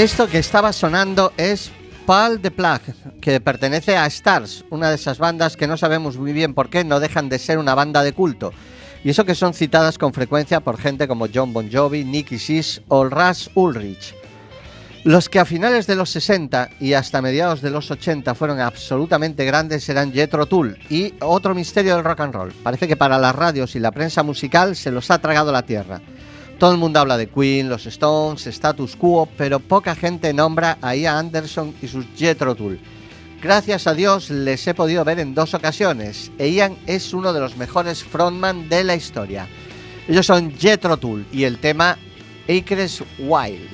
Esto 0.00 0.28
que 0.28 0.38
estaba 0.38 0.72
sonando 0.72 1.34
es 1.36 1.70
Paul 2.06 2.40
de 2.40 2.50
Plug, 2.50 2.80
que 3.20 3.38
pertenece 3.38 3.98
a 3.98 4.06
Stars, 4.06 4.64
una 4.70 4.88
de 4.88 4.94
esas 4.94 5.18
bandas 5.18 5.58
que 5.58 5.66
no 5.66 5.76
sabemos 5.76 6.16
muy 6.16 6.32
bien 6.32 6.54
por 6.54 6.70
qué 6.70 6.84
no 6.84 7.00
dejan 7.00 7.28
de 7.28 7.38
ser 7.38 7.58
una 7.58 7.74
banda 7.74 8.02
de 8.02 8.14
culto. 8.14 8.50
Y 9.04 9.10
eso 9.10 9.26
que 9.26 9.34
son 9.34 9.52
citadas 9.52 9.98
con 9.98 10.14
frecuencia 10.14 10.60
por 10.60 10.78
gente 10.78 11.06
como 11.06 11.26
John 11.32 11.52
Bon 11.52 11.70
Jovi, 11.70 12.04
Nicky 12.04 12.38
Six 12.38 12.80
o 12.88 13.10
Ras 13.10 13.50
Ulrich. 13.54 14.14
Los 15.04 15.28
que 15.28 15.38
a 15.38 15.44
finales 15.44 15.86
de 15.86 15.96
los 15.96 16.08
60 16.08 16.70
y 16.80 16.94
hasta 16.94 17.20
mediados 17.20 17.60
de 17.60 17.68
los 17.68 17.90
80 17.90 18.34
fueron 18.34 18.58
absolutamente 18.58 19.44
grandes 19.44 19.86
eran 19.90 20.14
Jethro 20.14 20.46
Tull 20.46 20.78
y 20.88 21.12
otro 21.20 21.54
misterio 21.54 21.96
del 21.96 22.04
rock 22.04 22.20
and 22.20 22.32
roll. 22.32 22.52
Parece 22.62 22.88
que 22.88 22.96
para 22.96 23.18
las 23.18 23.34
radios 23.34 23.76
y 23.76 23.78
la 23.78 23.92
prensa 23.92 24.22
musical 24.22 24.76
se 24.76 24.90
los 24.90 25.10
ha 25.10 25.18
tragado 25.18 25.52
la 25.52 25.60
tierra. 25.60 26.00
Todo 26.60 26.72
el 26.72 26.78
mundo 26.78 27.00
habla 27.00 27.16
de 27.16 27.26
Queen, 27.26 27.70
los 27.70 27.86
Stones, 27.86 28.46
Status 28.46 28.94
Quo, 28.94 29.26
pero 29.38 29.60
poca 29.60 29.94
gente 29.94 30.34
nombra 30.34 30.76
a 30.82 30.94
Ian 30.94 31.16
Anderson 31.16 31.74
y 31.80 31.88
sus 31.88 32.04
Jethro 32.14 32.54
Tull. 32.54 32.78
Gracias 33.40 33.86
a 33.86 33.94
Dios 33.94 34.28
les 34.28 34.66
he 34.66 34.74
podido 34.74 35.02
ver 35.02 35.20
en 35.20 35.34
dos 35.34 35.54
ocasiones 35.54 36.30
e 36.36 36.50
Ian 36.50 36.76
es 36.86 37.14
uno 37.14 37.32
de 37.32 37.40
los 37.40 37.56
mejores 37.56 38.04
frontman 38.04 38.68
de 38.68 38.84
la 38.84 38.94
historia. 38.94 39.48
Ellos 40.06 40.26
son 40.26 40.52
Jethro 40.54 40.98
Tull 40.98 41.24
y 41.32 41.44
el 41.44 41.56
tema 41.56 41.96
Acres 42.46 43.02
Wild. 43.18 43.70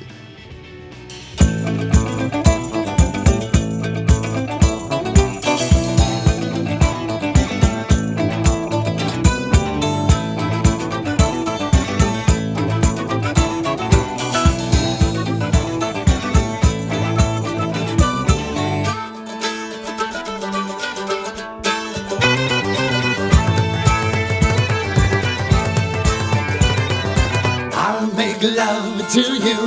Love 28.54 29.10
to 29.12 29.20
you. 29.20 29.60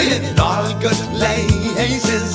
In 0.00 0.38
all 0.38 0.72
good 0.80 0.96
places 1.16 2.34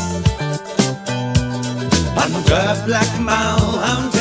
under 2.18 2.86
black 2.86 3.20
mountains 3.20 4.19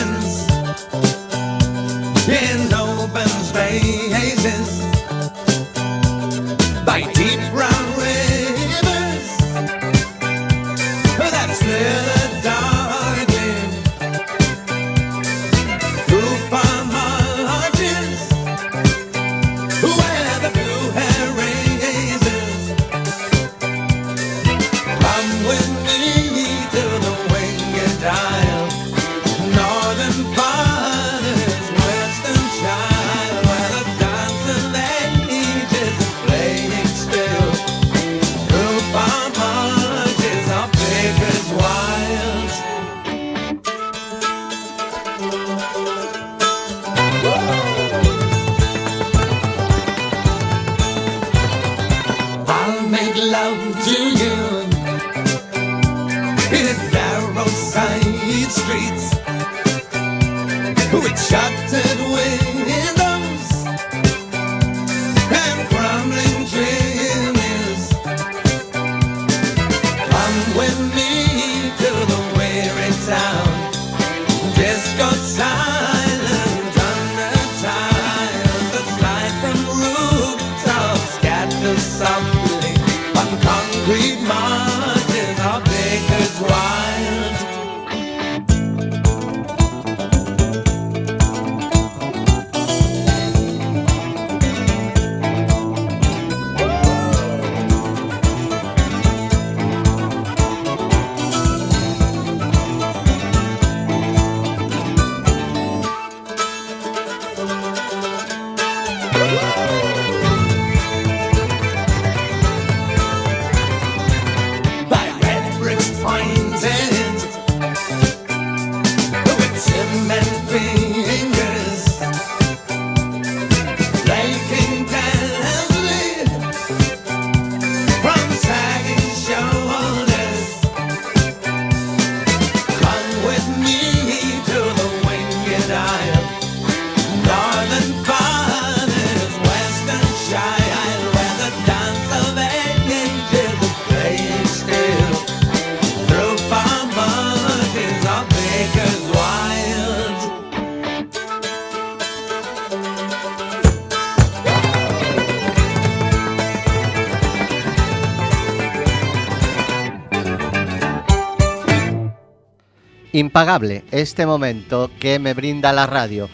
Impagable 163.19 163.83
este 163.91 164.27
momento 164.27 164.93
que 165.01 165.19
me 165.19 165.35
brinda 165.35 165.73
la 165.73 165.87
radio. 165.87 166.29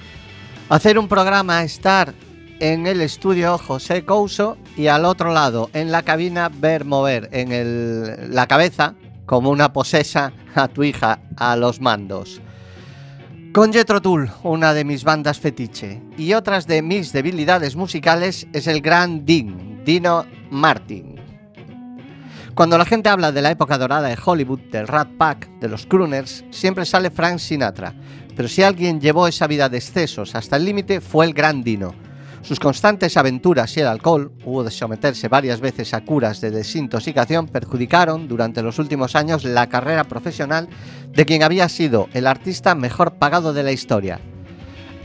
Hacer 0.69 0.99
un 0.99 1.09
programa, 1.09 1.63
estar 1.63 2.13
en 2.61 2.87
el 2.87 3.01
estudio 3.01 3.57
José 3.57 4.05
Couso 4.05 4.59
y 4.77 4.89
al 4.89 5.07
otro 5.07 5.33
lado, 5.33 5.71
en 5.73 5.91
la 5.91 6.03
cabina, 6.03 6.51
ver 6.51 6.85
mover 6.85 7.31
en 7.33 8.35
la 8.35 8.47
cabeza, 8.47 8.97
como 9.25 9.49
una 9.49 9.73
posesa, 9.73 10.35
a 10.55 10.69
tu 10.69 10.85
hija 10.85 11.21
a 11.39 11.57
los 11.57 11.81
mandos. 11.81 12.43
Con 13.55 13.73
Jethro 13.73 14.03
Tull, 14.03 14.31
una 14.43 14.75
de 14.75 14.85
mis 14.85 15.05
bandas 15.05 15.41
fetiche, 15.41 16.03
y 16.19 16.35
otras 16.35 16.67
de 16.67 16.83
mis 16.83 17.15
debilidades 17.15 17.77
musicales 17.77 18.47
es 18.53 18.67
el 18.67 18.83
gran 18.83 19.25
Dean, 19.25 19.83
Dino 19.87 20.27
Martin. 20.51 21.14
Cuando 22.55 22.79
la 22.79 22.85
gente 22.85 23.09
habla 23.09 23.33
de 23.33 23.43
la 23.43 23.51
época 23.51 23.79
dorada 23.79 24.07
de 24.07 24.19
Hollywood, 24.25 24.61
del 24.71 24.87
Rat 24.87 25.09
Pack, 25.19 25.59
de 25.59 25.69
los 25.69 25.87
crooners, 25.87 26.45
siempre 26.51 26.85
sale 26.85 27.11
Frank 27.11 27.39
Sinatra. 27.39 27.93
Pero 28.37 28.49
si 28.49 28.63
alguien 28.63 29.01
llevó 29.01 29.27
esa 29.27 29.49
vida 29.49 29.69
de 29.69 29.79
excesos 29.79 30.37
hasta 30.37 30.55
el 30.55 30.65
límite 30.65 31.01
fue 31.01 31.27
el 31.27 31.35
gran 31.35 31.65
Dino. 31.65 31.97
Sus 32.43 32.61
constantes 32.61 33.17
aventuras 33.17 33.77
y 33.77 33.81
el 33.81 33.89
alcohol, 33.89 34.31
hubo 34.45 34.63
de 34.63 34.71
someterse 34.71 35.27
varias 35.27 35.61
veces 35.61 35.95
a 35.95 36.05
curas 36.05 36.41
de 36.41 36.53
desintoxicación, 36.53 37.49
perjudicaron 37.49 38.29
durante 38.29 38.63
los 38.63 38.79
últimos 38.79 39.17
años 39.17 39.45
la 39.45 39.69
carrera 39.69 40.05
profesional 40.05 40.69
de 41.11 41.27
quien 41.27 41.43
había 41.43 41.69
sido 41.69 42.09
el 42.13 42.29
artista 42.29 42.77
mejor 42.77 43.15
pagado 43.15 43.53
de 43.53 43.65
la 43.65 43.73
historia. 43.73 44.21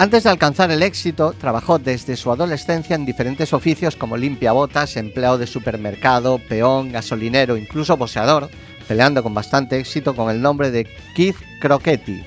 Antes 0.02 0.24
de 0.24 0.30
alcanzar 0.30 0.72
el 0.72 0.82
éxito, 0.82 1.34
trabajó 1.38 1.78
desde 1.78 2.16
su 2.16 2.32
adolescencia 2.32 2.96
en 2.96 3.06
diferentes 3.06 3.52
oficios 3.52 3.98
como 3.98 4.16
limpiabotas, 4.16 4.96
empleado 4.96 5.38
de 5.38 5.46
supermercado, 5.46 6.40
peón, 6.40 6.94
gasolinero, 6.94 7.58
incluso 7.58 7.98
boxeador, 7.98 8.50
peleando 8.88 9.22
con 9.22 9.34
bastante 9.34 9.78
éxito 9.78 10.16
con 10.16 10.30
el 10.32 10.42
nombre 10.42 10.72
de 10.72 10.88
Keith 11.14 11.36
Crocetti. 11.60 12.24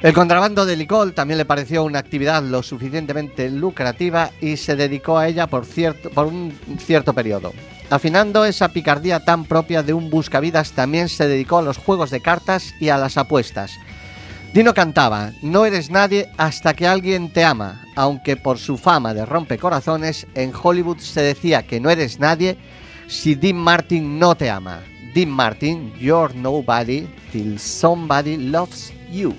El 0.00 0.14
contrabando 0.14 0.64
de 0.64 0.76
licor 0.76 1.10
también 1.10 1.38
le 1.38 1.44
pareció 1.44 1.82
una 1.82 1.98
actividad 1.98 2.40
lo 2.40 2.62
suficientemente 2.62 3.50
lucrativa 3.50 4.30
y 4.40 4.56
se 4.56 4.76
dedicó 4.76 5.18
a 5.18 5.26
ella 5.26 5.48
por, 5.48 5.66
cierto, 5.66 6.08
por 6.10 6.28
un 6.28 6.56
cierto 6.78 7.12
periodo. 7.12 7.52
Afinando 7.90 8.44
esa 8.44 8.68
picardía 8.68 9.24
tan 9.24 9.44
propia 9.44 9.82
de 9.82 9.92
un 9.92 10.08
buscavidas, 10.08 10.70
también 10.70 11.08
se 11.08 11.26
dedicó 11.26 11.58
a 11.58 11.62
los 11.62 11.78
juegos 11.78 12.10
de 12.10 12.22
cartas 12.22 12.72
y 12.78 12.90
a 12.90 12.96
las 12.96 13.18
apuestas. 13.18 13.72
Dino 14.52 14.74
cantaba, 14.74 15.30
no 15.42 15.64
eres 15.64 15.90
nadie 15.90 16.28
hasta 16.36 16.74
que 16.74 16.84
alguien 16.84 17.32
te 17.32 17.44
ama, 17.44 17.86
aunque 17.94 18.36
por 18.36 18.58
su 18.58 18.76
fama 18.76 19.14
de 19.14 19.24
rompecorazones, 19.24 20.26
en 20.34 20.52
Hollywood 20.60 20.98
se 20.98 21.22
decía 21.22 21.62
que 21.62 21.78
no 21.78 21.88
eres 21.88 22.18
nadie 22.18 22.58
si 23.06 23.36
Dean 23.36 23.56
Martin 23.56 24.18
no 24.18 24.34
te 24.34 24.50
ama. 24.50 24.80
Dean 25.14 25.30
Martin, 25.30 25.92
you're 26.00 26.34
nobody 26.34 27.08
till 27.30 27.60
somebody 27.60 28.36
loves 28.36 28.92
you. 29.08 29.36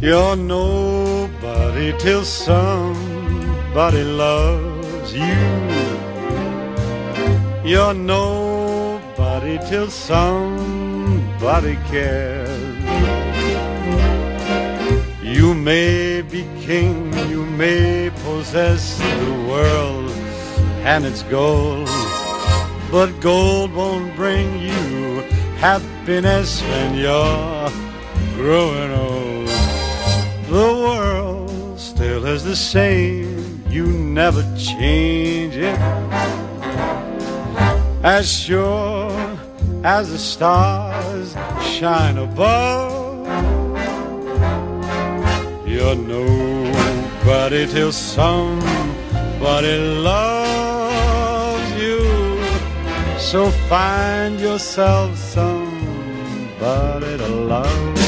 You're 0.00 0.36
nobody 0.36 1.92
till 1.98 2.24
somebody 2.24 4.02
loves 4.02 5.12
you. 5.12 5.73
You're 7.64 7.94
nobody 7.94 9.56
till 9.70 9.88
somebody 9.88 11.76
cares. 11.88 12.84
You 15.22 15.54
may 15.54 16.20
be 16.20 16.46
king, 16.60 17.10
you 17.30 17.46
may 17.46 18.10
possess 18.22 18.98
the 18.98 19.46
world 19.48 20.10
and 20.84 21.06
its 21.06 21.22
gold, 21.22 21.88
but 22.90 23.18
gold 23.22 23.72
won't 23.72 24.14
bring 24.14 24.60
you 24.60 25.22
happiness 25.56 26.60
when 26.60 26.98
you're 26.98 27.70
growing 28.36 28.92
old. 28.92 29.48
The 30.48 30.70
world 30.84 31.80
still 31.80 32.26
is 32.26 32.44
the 32.44 32.56
same, 32.56 33.64
you 33.70 33.86
never 33.86 34.42
change 34.54 35.56
it. 35.56 35.78
As 38.04 38.30
sure 38.30 39.38
as 39.82 40.10
the 40.10 40.18
stars 40.18 41.34
shine 41.62 42.18
above, 42.18 43.26
you're 45.66 45.96
nobody 45.96 47.66
till 47.66 47.92
somebody 47.92 49.78
loves 50.04 51.72
you. 51.80 52.44
So 53.18 53.50
find 53.70 54.38
yourself 54.38 55.16
somebody 55.16 57.16
to 57.16 57.26
love. 57.26 58.03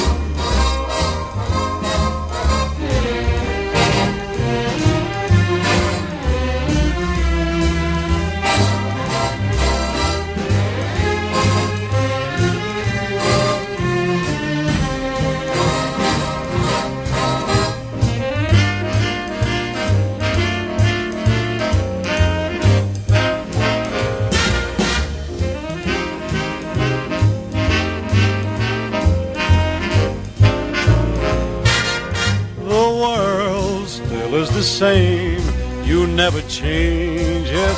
Same, 34.79 35.41
you 35.87 36.07
never 36.07 36.43
change 36.43 37.49
it. 37.49 37.77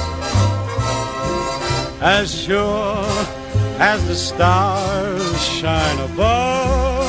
As 2.00 2.26
sure 2.34 3.04
as 3.78 4.04
the 4.08 4.16
stars 4.16 5.40
shine 5.46 5.98
above, 6.10 7.06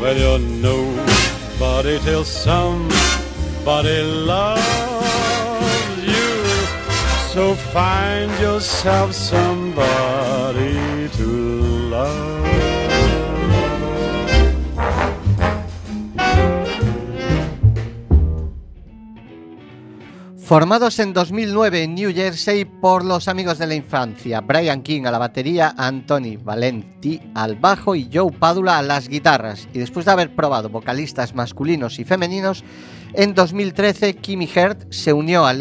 well, 0.00 0.16
you're 0.16 0.38
nobody 0.38 1.98
till 2.06 2.24
somebody 2.24 4.02
loves 4.02 4.62
you. 6.12 6.30
So 7.32 7.54
find 7.74 8.30
yourself 8.38 9.12
somebody 9.14 11.08
to 11.18 11.26
love. 11.94 12.23
Formados 20.44 20.98
en 20.98 21.14
2009 21.14 21.84
en 21.84 21.94
New 21.94 22.12
Jersey 22.12 22.66
por 22.66 23.02
los 23.02 23.28
amigos 23.28 23.56
de 23.56 23.66
la 23.66 23.76
infancia, 23.76 24.42
Brian 24.42 24.82
King 24.82 25.06
a 25.06 25.10
la 25.10 25.16
batería, 25.16 25.74
Anthony 25.78 26.36
Valenti 26.38 27.18
al 27.34 27.56
bajo 27.56 27.94
y 27.94 28.10
Joe 28.12 28.30
Padula 28.30 28.76
a 28.76 28.82
las 28.82 29.08
guitarras. 29.08 29.66
Y 29.72 29.78
después 29.78 30.04
de 30.04 30.12
haber 30.12 30.34
probado 30.34 30.68
vocalistas 30.68 31.34
masculinos 31.34 31.98
y 31.98 32.04
femeninos, 32.04 32.62
en 33.14 33.32
2013 33.32 34.16
Kimmy 34.16 34.46
Hurt 34.54 34.92
se 34.92 35.14
unió 35.14 35.46
a, 35.46 35.54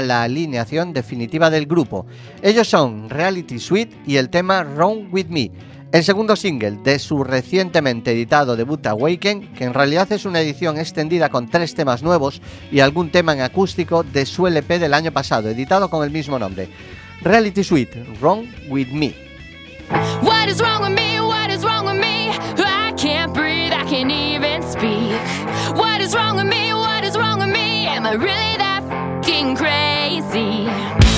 la 0.00 0.22
alineación 0.22 0.94
definitiva 0.94 1.50
del 1.50 1.66
grupo. 1.66 2.06
Ellos 2.40 2.66
son 2.66 3.10
Reality 3.10 3.58
Suite 3.58 3.94
y 4.06 4.16
el 4.16 4.30
tema 4.30 4.62
Wrong 4.64 5.12
With 5.12 5.26
Me. 5.26 5.50
El 5.92 6.04
segundo 6.04 6.36
single 6.36 6.78
de 6.84 7.00
su 7.00 7.24
recientemente 7.24 8.12
editado 8.12 8.54
debut 8.54 8.86
Awaken, 8.86 9.52
que 9.54 9.64
en 9.64 9.74
realidad 9.74 10.10
es 10.12 10.24
una 10.24 10.40
edición 10.40 10.78
extendida 10.78 11.30
con 11.30 11.48
tres 11.48 11.74
temas 11.74 12.04
nuevos 12.04 12.40
y 12.70 12.78
algún 12.78 13.10
tema 13.10 13.32
en 13.32 13.40
acústico 13.40 14.04
de 14.04 14.24
su 14.24 14.46
LP 14.46 14.78
del 14.78 14.94
año 14.94 15.10
pasado, 15.10 15.48
editado 15.48 15.90
con 15.90 16.04
el 16.04 16.12
mismo 16.12 16.38
nombre. 16.38 16.68
Reality 17.22 17.64
Suite, 17.64 18.04
Wrong 18.20 18.46
With 18.68 18.92
Me. 18.92 19.14
What 20.22 20.48
is 20.48 20.60
wrong 20.60 20.82
with 20.82 20.94
me? 20.94 21.20
What 21.20 21.50
is 21.50 21.64
wrong 21.64 21.86
with 21.86 22.00
me? 22.00 22.30
I 22.56 22.92
can't 22.96 23.34
breathe, 23.34 23.72
I 23.72 23.84
can't 23.90 24.12
even 24.12 24.62
speak. 24.62 25.20
What 25.76 26.00
is 26.00 26.14
wrong 26.14 26.36
with 26.36 26.46
me? 26.46 26.72
What 26.72 27.02
is 27.02 27.16
wrong 27.16 27.40
with 27.40 27.50
me? 27.50 27.88
Am 27.88 28.06
I 28.06 28.12
really 28.12 28.56
that 28.58 28.84
crazy? 29.56 31.09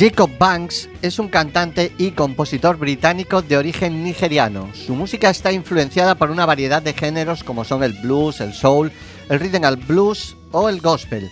Jacob 0.00 0.30
Banks 0.38 0.88
es 1.02 1.18
un 1.18 1.28
cantante 1.28 1.92
y 1.98 2.12
compositor 2.12 2.78
británico 2.78 3.42
de 3.42 3.58
origen 3.58 4.02
nigeriano. 4.02 4.70
Su 4.72 4.94
música 4.94 5.28
está 5.28 5.52
influenciada 5.52 6.14
por 6.14 6.30
una 6.30 6.46
variedad 6.46 6.80
de 6.80 6.94
géneros 6.94 7.44
como 7.44 7.64
son 7.64 7.82
el 7.82 7.92
blues, 7.92 8.40
el 8.40 8.54
soul, 8.54 8.90
el 9.28 9.38
rhythm 9.38 9.62
and 9.62 9.86
blues 9.86 10.38
o 10.52 10.70
el 10.70 10.80
gospel. 10.80 11.28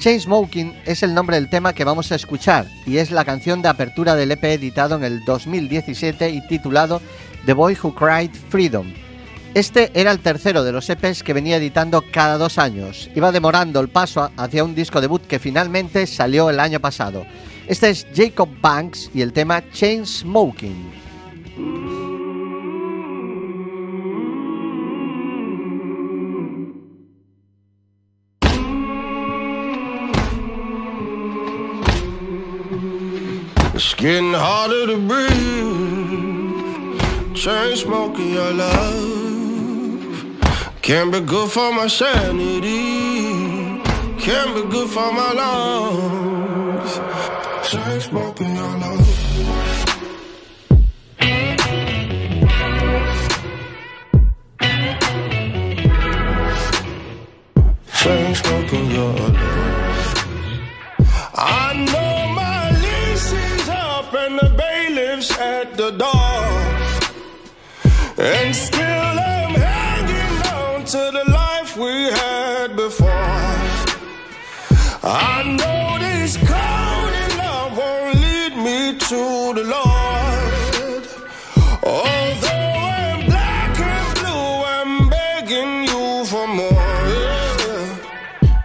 Chainsmoking 0.00 0.74
es 0.84 1.04
el 1.04 1.14
nombre 1.14 1.36
del 1.36 1.48
tema 1.48 1.72
que 1.74 1.84
vamos 1.84 2.10
a 2.10 2.16
escuchar 2.16 2.66
y 2.86 2.96
es 2.96 3.12
la 3.12 3.24
canción 3.24 3.62
de 3.62 3.68
apertura 3.68 4.16
del 4.16 4.32
EP 4.32 4.42
editado 4.46 4.96
en 4.96 5.04
el 5.04 5.24
2017 5.24 6.28
y 6.30 6.44
titulado 6.48 7.00
The 7.46 7.52
Boy 7.52 7.78
Who 7.80 7.94
Cried 7.94 8.32
Freedom. 8.48 8.92
Este 9.54 9.92
era 9.94 10.10
el 10.10 10.18
tercero 10.18 10.64
de 10.64 10.72
los 10.72 10.90
EPs 10.90 11.22
que 11.22 11.34
venía 11.34 11.58
editando 11.58 12.02
cada 12.10 12.36
dos 12.36 12.58
años. 12.58 13.10
Iba 13.14 13.30
demorando 13.30 13.78
el 13.78 13.88
paso 13.88 14.32
hacia 14.36 14.64
un 14.64 14.74
disco 14.74 15.00
debut 15.00 15.24
que 15.24 15.38
finalmente 15.38 16.04
salió 16.08 16.50
el 16.50 16.58
año 16.58 16.80
pasado. 16.80 17.24
Este 17.68 17.90
es 17.90 18.06
Jacob 18.14 18.48
Banks 18.62 19.10
y 19.12 19.20
el 19.20 19.30
tema 19.30 19.62
Chainsmoking. 19.72 20.90
It's 33.74 33.94
getting 33.94 34.32
harder 34.32 34.86
to 34.86 34.96
breathe. 34.96 35.28
Chain 37.34 37.76
smoking 37.76 38.32
your 38.32 38.50
love. 38.54 40.24
Can't 40.80 41.12
be 41.12 41.20
good 41.20 41.50
for 41.50 41.70
my 41.70 41.86
sanity. 41.86 43.82
Can't 44.18 44.54
be 44.54 44.62
good 44.70 44.88
for 44.88 45.12
my 45.12 45.32
lungs. 45.34 46.98
Smoking 47.68 48.56
smoking. 58.34 58.88
I 61.34 61.74
know 61.92 62.28
my 62.34 62.70
is 63.32 63.68
up 63.68 64.14
and 64.14 64.38
the 64.38 64.48
bailiff's 64.56 65.30
at 65.38 65.76
the 65.76 65.90
door. 65.90 66.44
And 68.16 68.56
still 68.56 68.80
I'm 68.80 69.54
hanging 69.54 70.42
on 70.54 70.84
to 70.86 71.10
the 71.18 71.24
life 71.30 71.76
we 71.76 72.04
had 72.04 72.76
before. 72.76 73.10
I 75.02 75.42
know 75.58 75.77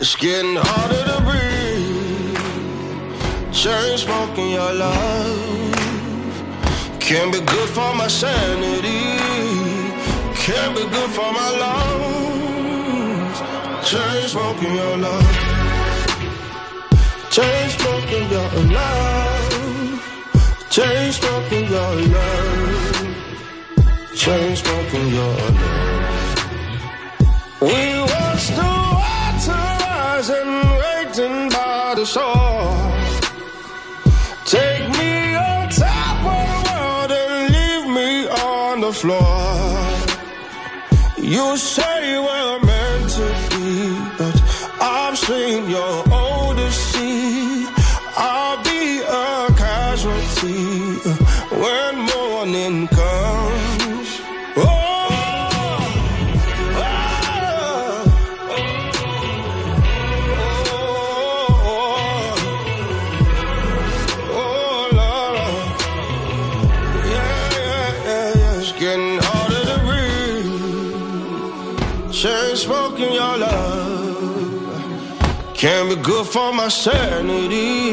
It's 0.05 0.17
getting 0.17 0.57
harder 0.57 1.03
to 1.11 1.17
breathe. 1.27 2.35
Chain 3.53 3.97
smoking 3.97 4.49
your 4.49 4.73
love 4.73 5.53
can't 6.99 7.31
be 7.31 7.39
good 7.39 7.69
for 7.69 7.95
my 7.95 8.07
sanity. 8.09 9.01
Can't 10.35 10.75
be 10.75 10.83
good 10.95 11.09
for 11.11 11.31
my 11.31 11.49
lungs. 11.63 13.37
Chain 13.89 14.27
smoking 14.27 14.75
your 14.75 14.97
love. 14.97 15.37
Chain 17.29 17.69
smoking 17.69 18.29
your 18.29 18.49
love. 18.77 20.01
Chain 20.69 21.11
smoking 21.13 21.65
your 21.75 21.95
love. 22.15 23.07
Chain 24.15 24.55
smoking 24.57 25.07
your 25.17 25.35
love. 25.61 26.03
We 27.61 28.02
the. 32.05 32.42
Can't 75.63 75.87
be 75.87 75.95
good 75.95 76.27
for 76.27 76.51
my 76.51 76.67
sanity. 76.67 77.91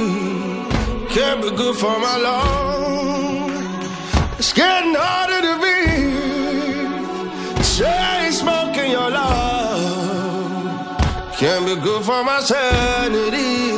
Can't 1.14 1.40
be 1.40 1.50
good 1.50 1.76
for 1.76 1.96
my 2.00 2.16
lungs. 2.26 3.86
It's 4.40 4.52
getting 4.52 4.94
harder 4.98 5.40
to 5.46 5.54
breathe. 5.62 6.98
Chain 7.74 8.32
smoking 8.32 8.90
your 8.90 9.10
love 9.10 9.70
can't 11.40 11.64
be 11.64 11.74
good 11.76 12.02
for 12.04 12.22
my 12.22 12.40
sanity. 12.40 13.70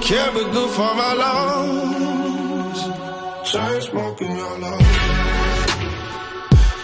Can't 0.00 0.32
be 0.34 0.44
good 0.54 0.70
for 0.70 0.94
my 0.94 1.12
lungs. 1.12 2.80
Chain 3.50 3.80
smoking 3.82 4.36
your 4.36 4.58
love. 4.60 4.80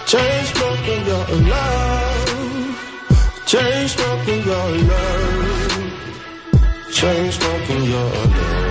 Chain 0.07 0.45
smoking 0.53 1.07
your 1.07 1.27
love. 1.55 2.77
Chain 3.47 3.89
smoking 3.89 4.45
your 4.45 4.69
love. 4.91 5.30
Chain 7.01 7.33
smoking 7.33 7.85
your 7.85 8.05
love. 8.05 8.70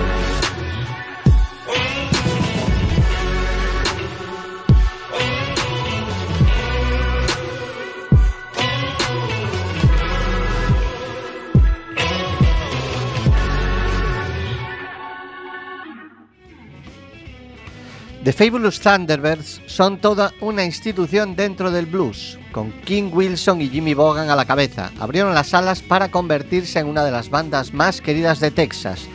The 18.30 18.44
Fabulous 18.44 18.78
Thunderbirds 18.78 19.60
son 19.66 20.00
toda 20.00 20.32
una 20.40 20.64
institución 20.64 21.34
dentro 21.34 21.72
del 21.72 21.86
blues, 21.86 22.38
con 22.52 22.70
King 22.82 23.10
Wilson 23.12 23.60
y 23.60 23.68
Jimmy 23.68 23.92
Vaughan 23.92 24.30
a 24.30 24.36
la 24.36 24.44
cabeza. 24.44 24.92
Abrieron 25.00 25.34
las 25.34 25.52
alas 25.52 25.82
para 25.82 26.12
convertirse 26.12 26.78
en 26.78 26.86
una 26.86 27.02
de 27.02 27.10
las 27.10 27.28
bandas 27.28 27.74
más 27.74 28.00
queridas 28.00 28.38
de 28.38 28.52
Texas. 28.52 29.08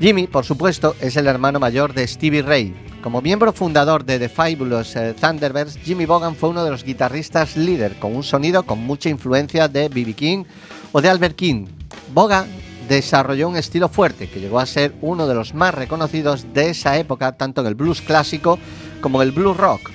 Jimmy, 0.00 0.26
por 0.26 0.46
supuesto, 0.46 0.96
es 1.02 1.18
el 1.18 1.26
hermano 1.26 1.60
mayor 1.60 1.92
de 1.92 2.08
Stevie 2.08 2.40
Ray. 2.40 2.74
Como 3.02 3.20
miembro 3.20 3.52
fundador 3.52 4.06
de 4.06 4.18
The 4.18 4.30
Fabulous 4.30 4.96
eh, 4.96 5.12
Thunderbirds, 5.12 5.76
Jimmy 5.84 6.06
Vaughan 6.06 6.34
fue 6.34 6.48
uno 6.48 6.64
de 6.64 6.70
los 6.70 6.82
guitarristas 6.82 7.58
líder, 7.58 7.96
con 7.96 8.16
un 8.16 8.22
sonido 8.22 8.62
con 8.62 8.78
mucha 8.78 9.10
influencia 9.10 9.68
de 9.68 9.90
B.B. 9.90 10.14
King 10.14 10.44
o 10.92 11.02
de 11.02 11.10
Albert 11.10 11.36
King. 11.36 11.66
Vaughan 12.14 12.46
desarrolló 12.88 13.48
un 13.48 13.56
estilo 13.56 13.88
fuerte 13.88 14.28
que 14.28 14.40
llegó 14.40 14.58
a 14.60 14.66
ser 14.66 14.94
uno 15.00 15.26
de 15.26 15.34
los 15.34 15.54
más 15.54 15.74
reconocidos 15.74 16.52
de 16.52 16.70
esa 16.70 16.96
época, 16.98 17.36
tanto 17.36 17.60
en 17.60 17.66
el 17.66 17.74
blues 17.74 18.00
clásico 18.00 18.58
como 19.00 19.22
en 19.22 19.28
el 19.28 19.34
blues 19.34 19.56
rock. 19.56 19.90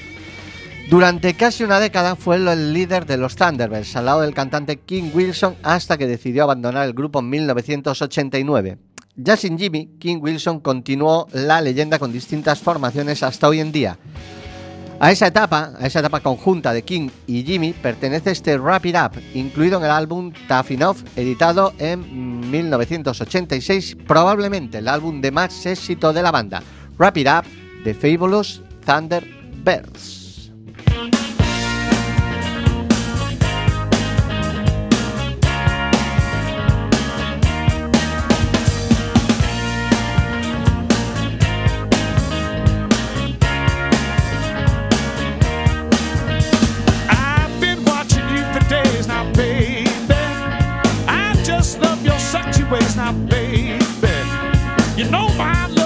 Durante 0.90 1.36
casi 1.36 1.64
una 1.64 1.80
década 1.80 2.16
fue 2.16 2.36
el 2.36 2.74
líder 2.74 3.06
de 3.06 3.16
los 3.16 3.36
Thunderbirds 3.36 3.96
al 3.96 4.06
lado 4.06 4.22
del 4.22 4.34
cantante 4.34 4.78
King 4.78 5.12
Wilson 5.14 5.56
hasta 5.64 5.98
que 5.98 6.08
decidió 6.08 6.44
abandonar 6.44 6.86
el 6.86 6.94
grupo 6.94 7.20
en 7.20 7.30
1989. 7.30 8.78
Ya 9.16 9.38
sin 9.38 9.58
Jimmy, 9.58 9.88
King 10.00 10.18
Wilson 10.22 10.60
continuó 10.60 11.28
la 11.32 11.62
leyenda 11.62 12.00
con 12.00 12.12
distintas 12.12 12.60
formaciones 12.60 13.24
hasta 13.24 13.48
hoy 13.48 13.60
en 13.60 13.72
día. 13.72 13.98
A 15.04 15.12
esa 15.12 15.26
etapa, 15.26 15.74
a 15.80 15.88
esa 15.88 15.98
etapa 15.98 16.20
conjunta 16.20 16.74
de 16.74 16.84
King 16.84 17.10
y 17.26 17.42
Jimmy, 17.42 17.74
pertenece 17.74 18.30
este 18.30 18.56
Wrap 18.60 18.86
It 18.86 18.96
Up, 18.96 19.20
incluido 19.34 19.80
en 19.80 19.86
el 19.86 19.90
álbum 19.90 20.32
Tough 20.48 20.70
Enough, 20.70 20.98
editado 21.16 21.74
en 21.80 22.52
1986, 22.52 23.98
probablemente 24.06 24.78
el 24.78 24.88
álbum 24.88 25.20
de 25.20 25.32
más 25.32 25.66
éxito 25.66 26.14
de 26.14 26.22
la 26.22 26.30
banda, 26.30 26.62
Wrap 27.00 27.18
It 27.18 27.28
Up, 27.28 27.46
The 27.84 27.96
Fabulous 27.96 28.62
Thunderbirds. 28.86 30.21
My 55.42 55.68
love 55.68 55.81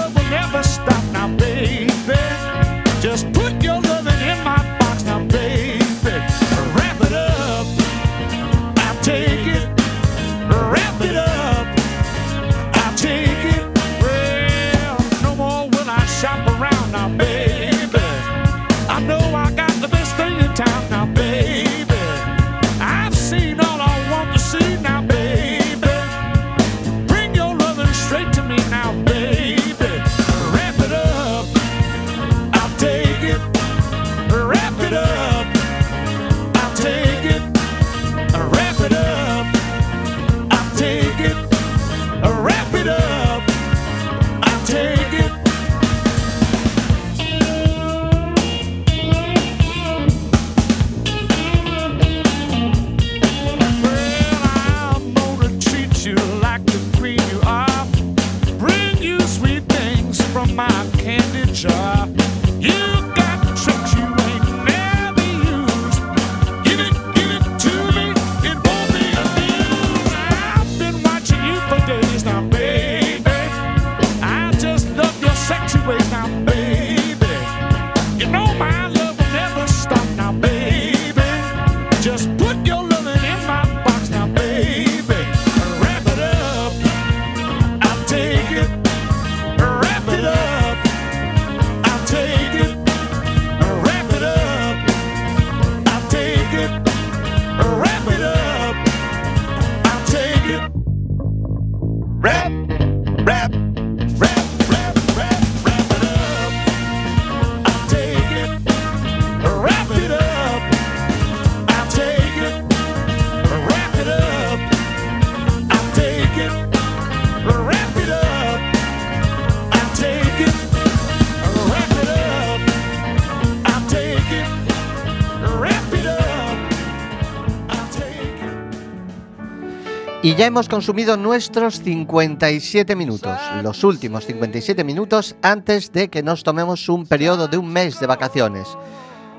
ya 130.36 130.46
hemos 130.46 130.68
consumido 130.68 131.16
nuestros 131.16 131.80
57 131.80 132.94
minutos, 132.94 133.38
los 133.62 133.82
últimos 133.84 134.26
57 134.26 134.84
minutos 134.84 135.34
antes 135.40 135.92
de 135.92 136.08
que 136.08 136.22
nos 136.22 136.42
tomemos 136.42 136.90
un 136.90 137.06
periodo 137.06 137.48
de 137.48 137.56
un 137.56 137.72
mes 137.72 137.98
de 138.00 138.06
vacaciones. 138.06 138.68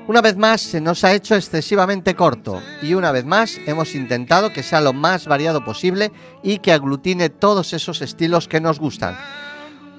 Una 0.08 0.22
vez 0.22 0.36
más 0.36 0.60
se 0.60 0.80
nos 0.80 1.04
ha 1.04 1.12
hecho 1.12 1.36
excesivamente 1.36 2.16
corto 2.16 2.60
y 2.82 2.94
una 2.94 3.12
vez 3.12 3.24
más 3.24 3.60
hemos 3.66 3.94
intentado 3.94 4.52
que 4.52 4.64
sea 4.64 4.80
lo 4.80 4.92
más 4.92 5.26
variado 5.26 5.64
posible 5.64 6.10
y 6.42 6.58
que 6.58 6.72
aglutine 6.72 7.28
todos 7.28 7.72
esos 7.74 8.02
estilos 8.02 8.48
que 8.48 8.60
nos 8.60 8.80
gustan. 8.80 9.16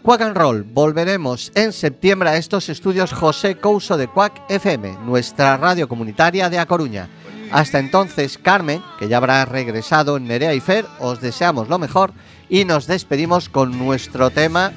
Quack 0.03 0.21
and 0.21 0.35
Roll, 0.35 0.63
volveremos 0.63 1.51
en 1.55 1.71
septiembre 1.71 2.29
a 2.29 2.37
estos 2.37 2.67
estudios 2.67 3.13
José 3.13 3.55
Couso 3.55 3.95
de 3.95 4.07
Quack 4.07 4.41
FM, 4.49 4.97
nuestra 5.05 5.55
radio 5.55 5.87
comunitaria 5.87 6.49
de 6.49 6.59
A 6.59 6.65
Coruña. 6.65 7.07
Hasta 7.51 7.79
entonces, 7.79 8.37
Carmen, 8.37 8.83
que 8.99 9.07
ya 9.07 9.17
habrá 9.17 9.43
regresado 9.45 10.17
en 10.17 10.25
Nerea 10.25 10.53
y 10.53 10.59
Fer, 10.59 10.85
os 10.99 11.19
deseamos 11.19 11.67
lo 11.67 11.79
mejor 11.79 12.13
y 12.47 12.65
nos 12.65 12.85
despedimos 12.85 13.49
con 13.49 13.77
nuestro 13.77 14.29
tema 14.29 14.71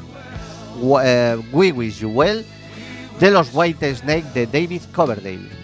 eh, 1.05 1.37
We 1.53 1.73
Wish 1.73 1.99
You 1.99 2.11
Well 2.11 2.47
de 3.21 3.31
los 3.31 3.51
White 3.53 3.95
Snake 3.95 4.25
de 4.35 4.47
David 4.47 4.83
Coverdale. 4.95 5.62